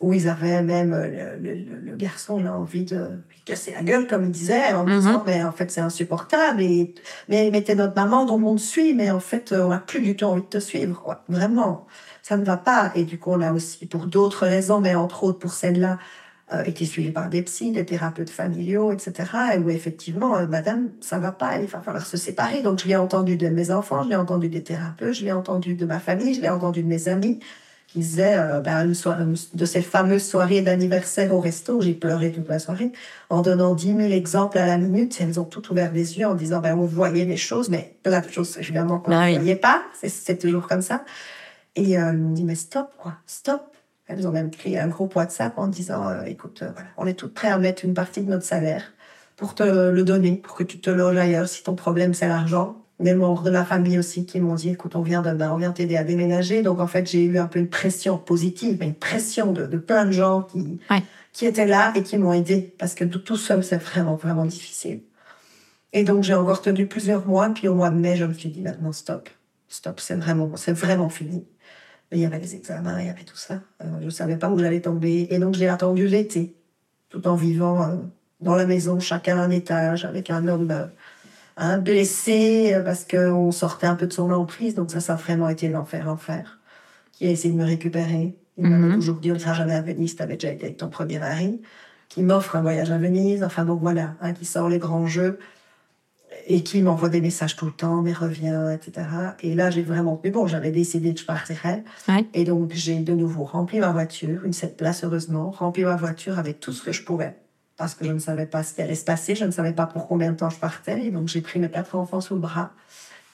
où 0.00 0.12
ils 0.12 0.28
avaient 0.28 0.62
même 0.62 0.92
euh, 0.92 1.36
le, 1.40 1.54
le, 1.54 1.80
le 1.80 1.96
garçon 1.96 2.44
a 2.44 2.50
envie 2.50 2.84
de 2.84 3.08
casser 3.44 3.72
la 3.72 3.82
gueule 3.82 4.06
comme 4.06 4.24
il 4.24 4.30
disait 4.30 4.72
en 4.74 4.84
mhm. 4.84 4.98
disant 4.98 5.22
mais 5.26 5.42
en 5.42 5.52
fait 5.52 5.70
c'est 5.70 5.80
insupportable 5.80 6.60
et 6.62 6.94
mais, 7.28 7.50
mais 7.50 7.62
t'es 7.62 7.74
notre 7.74 7.94
maman 7.94 8.26
donc 8.26 8.44
on 8.44 8.56
te 8.56 8.60
suit 8.60 8.94
mais 8.94 9.10
en 9.10 9.20
fait 9.20 9.52
on 9.52 9.70
a 9.70 9.78
plus 9.78 10.00
du 10.00 10.14
tout 10.14 10.26
envie 10.26 10.42
de 10.42 10.46
te 10.46 10.58
suivre 10.58 11.00
quoi. 11.02 11.24
vraiment 11.28 11.86
ça 12.22 12.36
ne 12.36 12.44
va 12.44 12.56
pas 12.56 12.92
et 12.94 13.04
du 13.04 13.18
coup 13.18 13.30
on 13.32 13.40
a 13.40 13.52
aussi 13.52 13.86
pour 13.86 14.06
d'autres 14.06 14.46
raisons 14.46 14.80
mais 14.80 14.94
entre 14.94 15.24
autres 15.24 15.38
pour 15.38 15.52
celle-là 15.52 15.98
euh, 16.52 16.62
été 16.62 16.84
suivi 16.84 17.10
par 17.10 17.28
des 17.28 17.42
psys, 17.42 17.72
des 17.72 17.84
thérapeutes 17.84 18.30
familiaux, 18.30 18.92
etc. 18.92 19.12
Et 19.56 19.58
où 19.58 19.68
effectivement, 19.68 20.36
euh, 20.36 20.46
madame, 20.46 20.90
ça 21.00 21.18
va 21.18 21.32
pas, 21.32 21.58
il 21.58 21.66
va 21.66 21.80
falloir 21.80 22.06
se 22.06 22.16
séparer. 22.16 22.62
Donc 22.62 22.78
je 22.78 22.86
l'ai 22.86 22.94
entendu 22.94 23.36
de 23.36 23.48
mes 23.48 23.72
enfants, 23.72 24.04
je 24.04 24.10
l'ai 24.10 24.14
entendu 24.14 24.48
des 24.48 24.62
thérapeutes, 24.62 25.14
je 25.14 25.24
l'ai 25.24 25.32
entendu 25.32 25.74
de 25.74 25.84
ma 25.84 25.98
famille, 25.98 26.34
je 26.34 26.40
l'ai 26.40 26.48
entendu 26.48 26.84
de 26.84 26.88
mes 26.88 27.08
amis 27.08 27.40
qui 27.96 28.00
disait 28.00 28.36
euh, 28.36 28.60
ben, 28.60 28.86
de 28.86 29.64
ces 29.64 29.80
fameuses 29.80 30.28
soirées 30.28 30.60
d'anniversaire 30.60 31.32
au 31.32 31.40
resto, 31.40 31.80
j'ai 31.80 31.94
pleuré 31.94 32.30
toute 32.30 32.46
la 32.46 32.58
soirée, 32.58 32.92
en 33.30 33.40
donnant 33.40 33.74
10 33.74 33.96
000 33.96 34.00
exemples 34.12 34.58
à 34.58 34.66
la 34.66 34.76
minute. 34.76 35.16
Elles 35.18 35.40
ont 35.40 35.44
tout 35.44 35.72
ouvert 35.72 35.92
les 35.92 36.18
yeux 36.18 36.26
en 36.26 36.34
disant, 36.34 36.60
ben, 36.60 36.76
on 36.76 36.84
voyait 36.84 37.24
les 37.24 37.38
choses, 37.38 37.70
mais 37.70 37.96
plein 38.02 38.20
de 38.20 38.28
choses, 38.28 38.58
évidemment, 38.58 38.98
qu'on 38.98 39.12
ah 39.12 39.30
ne 39.30 39.36
voyait 39.36 39.56
pas. 39.56 39.82
C'est 40.02 40.38
toujours 40.38 40.68
comme 40.68 40.82
ça. 40.82 41.04
Et 41.74 41.96
euh, 41.96 42.10
elles 42.10 42.18
m'ont 42.18 42.32
dit, 42.32 42.44
mais 42.44 42.54
stop, 42.54 42.90
quoi, 42.98 43.14
stop. 43.26 43.62
Elles 44.08 44.28
ont 44.28 44.32
même 44.32 44.50
pris 44.50 44.76
un 44.76 44.88
gros 44.88 45.08
WhatsApp 45.14 45.56
en 45.56 45.66
disant, 45.66 46.06
euh, 46.06 46.24
écoute, 46.24 46.60
euh, 46.62 46.70
voilà, 46.74 46.90
on 46.98 47.06
est 47.06 47.14
toutes 47.14 47.32
prêtes 47.32 47.52
à 47.52 47.58
mettre 47.58 47.86
une 47.86 47.94
partie 47.94 48.20
de 48.20 48.28
notre 48.28 48.44
salaire 48.44 48.92
pour 49.36 49.54
te 49.54 49.62
le 49.62 50.02
donner, 50.02 50.36
pour 50.36 50.54
que 50.54 50.64
tu 50.64 50.80
te 50.80 50.90
loges 50.90 51.16
ailleurs 51.16 51.48
si 51.48 51.62
ton 51.62 51.74
problème 51.74 52.14
c'est 52.14 52.28
l'argent 52.28 52.76
des 52.98 53.14
membres 53.14 53.42
de 53.42 53.50
ma 53.50 53.64
famille 53.64 53.98
aussi 53.98 54.24
qui 54.24 54.40
m'ont 54.40 54.54
dit 54.54 54.70
écoute 54.70 54.96
on 54.96 55.02
vient 55.02 55.20
de, 55.20 55.32
ben, 55.32 55.52
on 55.52 55.56
vient 55.56 55.72
t'aider 55.72 55.96
à 55.96 56.04
déménager. 56.04 56.62
Donc 56.62 56.80
en 56.80 56.86
fait 56.86 57.08
j'ai 57.08 57.24
eu 57.24 57.38
un 57.38 57.46
peu 57.46 57.58
une 57.58 57.68
pression 57.68 58.16
positive 58.16 58.78
mais 58.80 58.86
une 58.86 58.94
pression 58.94 59.52
de, 59.52 59.66
de 59.66 59.76
plein 59.76 60.06
de 60.06 60.12
gens 60.12 60.42
qui 60.42 60.80
qui 61.32 61.44
étaient 61.44 61.66
là 61.66 61.92
et 61.94 62.02
qui 62.02 62.16
m'ont 62.16 62.32
aidé. 62.32 62.74
Parce 62.78 62.94
que 62.94 63.04
tout, 63.04 63.36
seul 63.36 63.62
c'est 63.62 63.76
vraiment 63.76 64.16
vraiment 64.16 64.46
difficile. 64.46 65.00
Et 65.92 66.04
donc 66.04 66.22
j'ai 66.22 66.34
encore 66.34 66.62
tenu 66.62 66.86
plusieurs 66.86 67.26
mois. 67.26 67.50
Puis 67.50 67.68
au 67.68 67.74
mois 67.74 67.90
de 67.90 67.96
mai 67.96 68.16
je 68.16 68.24
me 68.24 68.32
suis 68.32 68.48
dit 68.48 68.62
maintenant 68.62 68.92
stop. 68.92 69.28
Stop 69.68 70.00
c'est 70.00 70.16
vraiment 70.16 70.56
c'est 70.56 70.72
vraiment 70.72 71.10
fini. 71.10 71.44
Mais 72.10 72.18
il 72.18 72.20
y 72.22 72.26
avait 72.26 72.38
les 72.38 72.54
examens 72.54 72.98
il 73.00 73.06
y 73.06 73.10
avait 73.10 73.24
tout 73.24 73.36
ça. 73.36 73.60
Euh, 73.82 73.86
je 74.02 74.08
savais 74.08 74.36
pas 74.36 74.48
où 74.48 74.58
j'allais 74.58 74.80
tomber. 74.80 75.26
Et 75.30 75.38
donc 75.38 75.54
j'ai 75.54 75.68
attendu 75.68 76.06
l'été 76.06 76.56
tout 77.10 77.28
en 77.28 77.36
vivant 77.36 77.82
euh, 77.82 77.96
dans 78.40 78.54
la 78.54 78.64
maison 78.64 79.00
chacun 79.00 79.38
un 79.38 79.50
étage 79.50 80.06
avec 80.06 80.30
un 80.30 80.48
homme 80.48 80.90
un 81.56 81.78
blessé 81.78 82.74
euh, 82.74 82.82
parce 82.82 83.04
qu'on 83.04 83.50
sortait 83.50 83.86
un 83.86 83.96
peu 83.96 84.06
de 84.06 84.12
son 84.12 84.30
emprise. 84.30 84.74
Donc 84.74 84.90
ça, 84.90 85.00
ça 85.00 85.14
a 85.14 85.16
vraiment 85.16 85.48
été 85.48 85.68
l'enfer, 85.68 86.04
l'enfer. 86.06 86.58
Qui 87.12 87.26
a 87.26 87.30
essayé 87.30 87.52
de 87.52 87.58
me 87.58 87.64
récupérer. 87.64 88.36
Il 88.58 88.68
m'a 88.68 88.76
mhm. 88.76 88.94
toujours 88.94 89.16
dit, 89.16 89.30
on 89.30 89.34
ne 89.34 89.38
sera 89.38 89.54
jamais 89.54 89.74
à 89.74 89.82
Venise, 89.82 90.16
t'avais 90.16 90.34
déjà 90.34 90.52
été 90.52 90.64
avec 90.66 90.76
ton 90.76 90.88
premier 90.88 91.18
mari. 91.18 91.60
Qui 92.08 92.22
m'offre 92.22 92.56
un 92.56 92.62
voyage 92.62 92.90
à 92.90 92.98
Venise. 92.98 93.42
Enfin, 93.42 93.64
donc 93.64 93.80
voilà, 93.80 94.14
hein, 94.20 94.32
qui 94.32 94.44
sort 94.44 94.68
les 94.68 94.78
grands 94.78 95.06
jeux. 95.06 95.38
Et 96.48 96.62
qui 96.62 96.82
m'envoie 96.82 97.08
des 97.08 97.22
messages 97.22 97.56
tout 97.56 97.66
le 97.66 97.72
temps, 97.72 98.02
mais 98.02 98.12
revient, 98.12 98.74
etc. 98.74 99.06
Et 99.40 99.54
là, 99.54 99.70
j'ai 99.70 99.82
vraiment, 99.82 100.20
mais 100.22 100.30
bon, 100.30 100.46
j'avais 100.46 100.70
décidé 100.70 101.14
que 101.14 101.20
je 101.20 101.24
partirais. 101.24 101.82
Et 102.34 102.44
donc, 102.44 102.72
j'ai 102.72 102.98
de 102.98 103.14
nouveau 103.14 103.44
rempli 103.44 103.80
ma 103.80 103.90
voiture, 103.90 104.44
une 104.44 104.52
sept 104.52 104.76
places, 104.76 105.02
heureusement, 105.02 105.50
rempli 105.50 105.84
ma 105.84 105.96
voiture 105.96 106.38
avec 106.38 106.60
tout 106.60 106.72
ce 106.72 106.82
que 106.82 106.92
je 106.92 107.02
pouvais 107.02 107.34
parce 107.76 107.94
que 107.94 108.04
je 108.04 108.12
ne 108.12 108.18
savais 108.18 108.46
pas 108.46 108.62
ce 108.62 108.74
qui 108.74 108.82
allait 108.82 108.94
se 108.94 109.04
passer, 109.04 109.34
je 109.34 109.44
ne 109.44 109.50
savais 109.50 109.72
pas 109.72 109.86
pour 109.86 110.08
combien 110.08 110.32
de 110.32 110.36
temps 110.36 110.50
je 110.50 110.58
partais. 110.58 111.04
Et 111.04 111.10
donc, 111.10 111.28
j'ai 111.28 111.40
pris 111.40 111.58
mes 111.58 111.70
quatre 111.70 111.94
enfants 111.94 112.20
sous 112.20 112.34
le 112.34 112.40
bras 112.40 112.72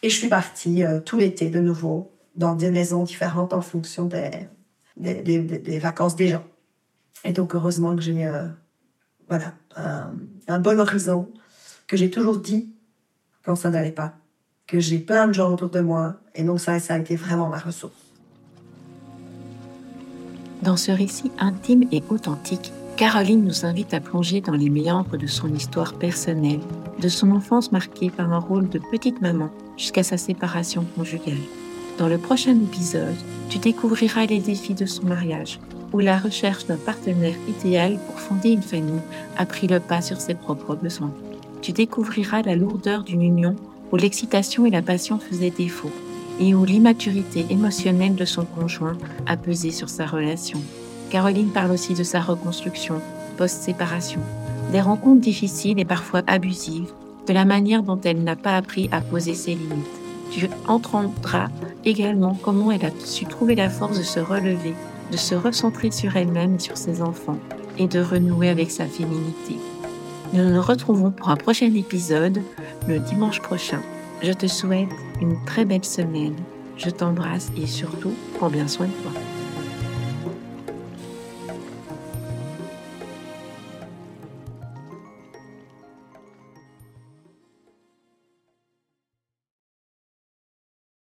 et 0.02 0.10
je 0.10 0.16
suis 0.16 0.28
partie 0.28 0.84
euh, 0.84 1.00
tout 1.00 1.16
l'été 1.16 1.48
de 1.48 1.60
nouveau 1.60 2.12
dans 2.34 2.54
des 2.54 2.70
maisons 2.70 3.04
différentes 3.04 3.52
en 3.52 3.60
fonction 3.60 4.06
des, 4.06 4.30
des, 4.96 5.78
vacances 5.78 6.16
des 6.16 6.28
gens. 6.28 6.44
Et 7.24 7.32
donc, 7.32 7.54
heureusement 7.54 7.94
que 7.94 8.02
j'ai 8.02 8.26
euh, 8.26 8.48
voilà, 9.28 9.52
un, 9.76 10.12
un, 10.48 10.58
bon 10.58 10.80
horizon, 10.80 11.30
que 11.86 11.96
j'ai 11.96 12.10
toujours 12.10 12.38
dit 12.38 12.74
quand 13.44 13.54
ça 13.54 13.70
n'allait 13.70 13.92
pas, 13.92 14.14
que 14.66 14.80
j'ai 14.80 14.98
plein 14.98 15.28
de 15.28 15.34
gens 15.34 15.52
autour 15.52 15.70
de 15.70 15.80
moi. 15.80 16.16
Et 16.34 16.42
donc, 16.42 16.58
ça, 16.58 16.80
ça 16.80 16.94
a 16.94 16.98
été 16.98 17.14
vraiment 17.14 17.48
ma 17.48 17.58
ressource. 17.58 17.94
Dans 20.62 20.76
ce 20.76 20.90
récit 20.90 21.30
intime 21.38 21.84
et 21.92 22.02
authentique, 22.08 22.72
Caroline 22.96 23.42
nous 23.42 23.64
invite 23.64 23.94
à 23.94 24.00
plonger 24.00 24.40
dans 24.42 24.52
les 24.52 24.68
méandres 24.68 25.16
de 25.16 25.26
son 25.26 25.52
histoire 25.54 25.94
personnelle, 25.94 26.60
de 27.00 27.08
son 27.08 27.30
enfance 27.30 27.72
marquée 27.72 28.10
par 28.10 28.32
un 28.32 28.38
rôle 28.38 28.68
de 28.68 28.78
petite 28.78 29.20
maman 29.22 29.50
jusqu'à 29.78 30.02
sa 30.02 30.18
séparation 30.18 30.84
conjugale. 30.96 31.38
Dans 31.98 32.08
le 32.08 32.18
prochain 32.18 32.54
épisode, 32.54 33.16
tu 33.48 33.58
découvriras 33.58 34.26
les 34.26 34.40
défis 34.40 34.74
de 34.74 34.86
son 34.86 35.06
mariage, 35.06 35.58
où 35.92 36.00
la 36.00 36.18
recherche 36.18 36.66
d'un 36.66 36.76
partenaire 36.76 37.34
idéal 37.48 37.98
pour 38.06 38.20
fonder 38.20 38.50
une 38.50 38.62
famille 38.62 39.00
a 39.36 39.46
pris 39.46 39.66
le 39.66 39.80
pas 39.80 40.02
sur 40.02 40.20
ses 40.20 40.34
propres 40.34 40.74
besoins. 40.74 41.12
Tu 41.62 41.72
découvriras 41.72 42.42
la 42.42 42.56
lourdeur 42.56 43.04
d'une 43.04 43.22
union 43.22 43.56
où 43.90 43.96
l'excitation 43.96 44.66
et 44.66 44.70
la 44.70 44.82
passion 44.82 45.18
faisaient 45.18 45.50
défaut, 45.50 45.92
et 46.40 46.54
où 46.54 46.64
l'immaturité 46.64 47.46
émotionnelle 47.50 48.14
de 48.14 48.24
son 48.24 48.44
conjoint 48.44 48.96
a 49.26 49.36
pesé 49.36 49.70
sur 49.70 49.88
sa 49.88 50.06
relation. 50.06 50.60
Caroline 51.12 51.50
parle 51.50 51.72
aussi 51.72 51.92
de 51.92 52.04
sa 52.04 52.22
reconstruction 52.22 53.02
post-séparation, 53.36 54.20
des 54.72 54.80
rencontres 54.80 55.20
difficiles 55.20 55.78
et 55.78 55.84
parfois 55.84 56.22
abusives, 56.26 56.90
de 57.28 57.34
la 57.34 57.44
manière 57.44 57.82
dont 57.82 58.00
elle 58.02 58.24
n'a 58.24 58.34
pas 58.34 58.56
appris 58.56 58.88
à 58.92 59.02
poser 59.02 59.34
ses 59.34 59.50
limites. 59.50 60.00
tu 60.30 60.48
entendras 60.66 61.48
également 61.84 62.34
comment 62.42 62.72
elle 62.72 62.86
a 62.86 62.90
su 63.04 63.26
trouver 63.26 63.54
la 63.56 63.68
force 63.68 63.98
de 63.98 64.02
se 64.02 64.20
relever, 64.20 64.72
de 65.10 65.18
se 65.18 65.34
recentrer 65.34 65.90
sur 65.90 66.16
elle-même 66.16 66.58
sur 66.58 66.78
ses 66.78 67.02
enfants, 67.02 67.38
et 67.76 67.88
de 67.88 68.00
renouer 68.00 68.48
avec 68.48 68.70
sa 68.70 68.86
féminité. 68.86 69.56
Nous 70.32 70.48
nous 70.48 70.62
retrouvons 70.62 71.10
pour 71.10 71.28
un 71.28 71.36
prochain 71.36 71.74
épisode 71.74 72.40
le 72.88 72.98
dimanche 73.00 73.42
prochain. 73.42 73.82
Je 74.22 74.32
te 74.32 74.46
souhaite 74.46 74.88
une 75.20 75.36
très 75.44 75.66
belle 75.66 75.84
semaine. 75.84 76.36
Je 76.78 76.88
t'embrasse 76.88 77.52
et 77.62 77.66
surtout, 77.66 78.14
prends 78.38 78.48
bien 78.48 78.66
soin 78.66 78.86
de 78.86 78.92
toi. 79.02 79.12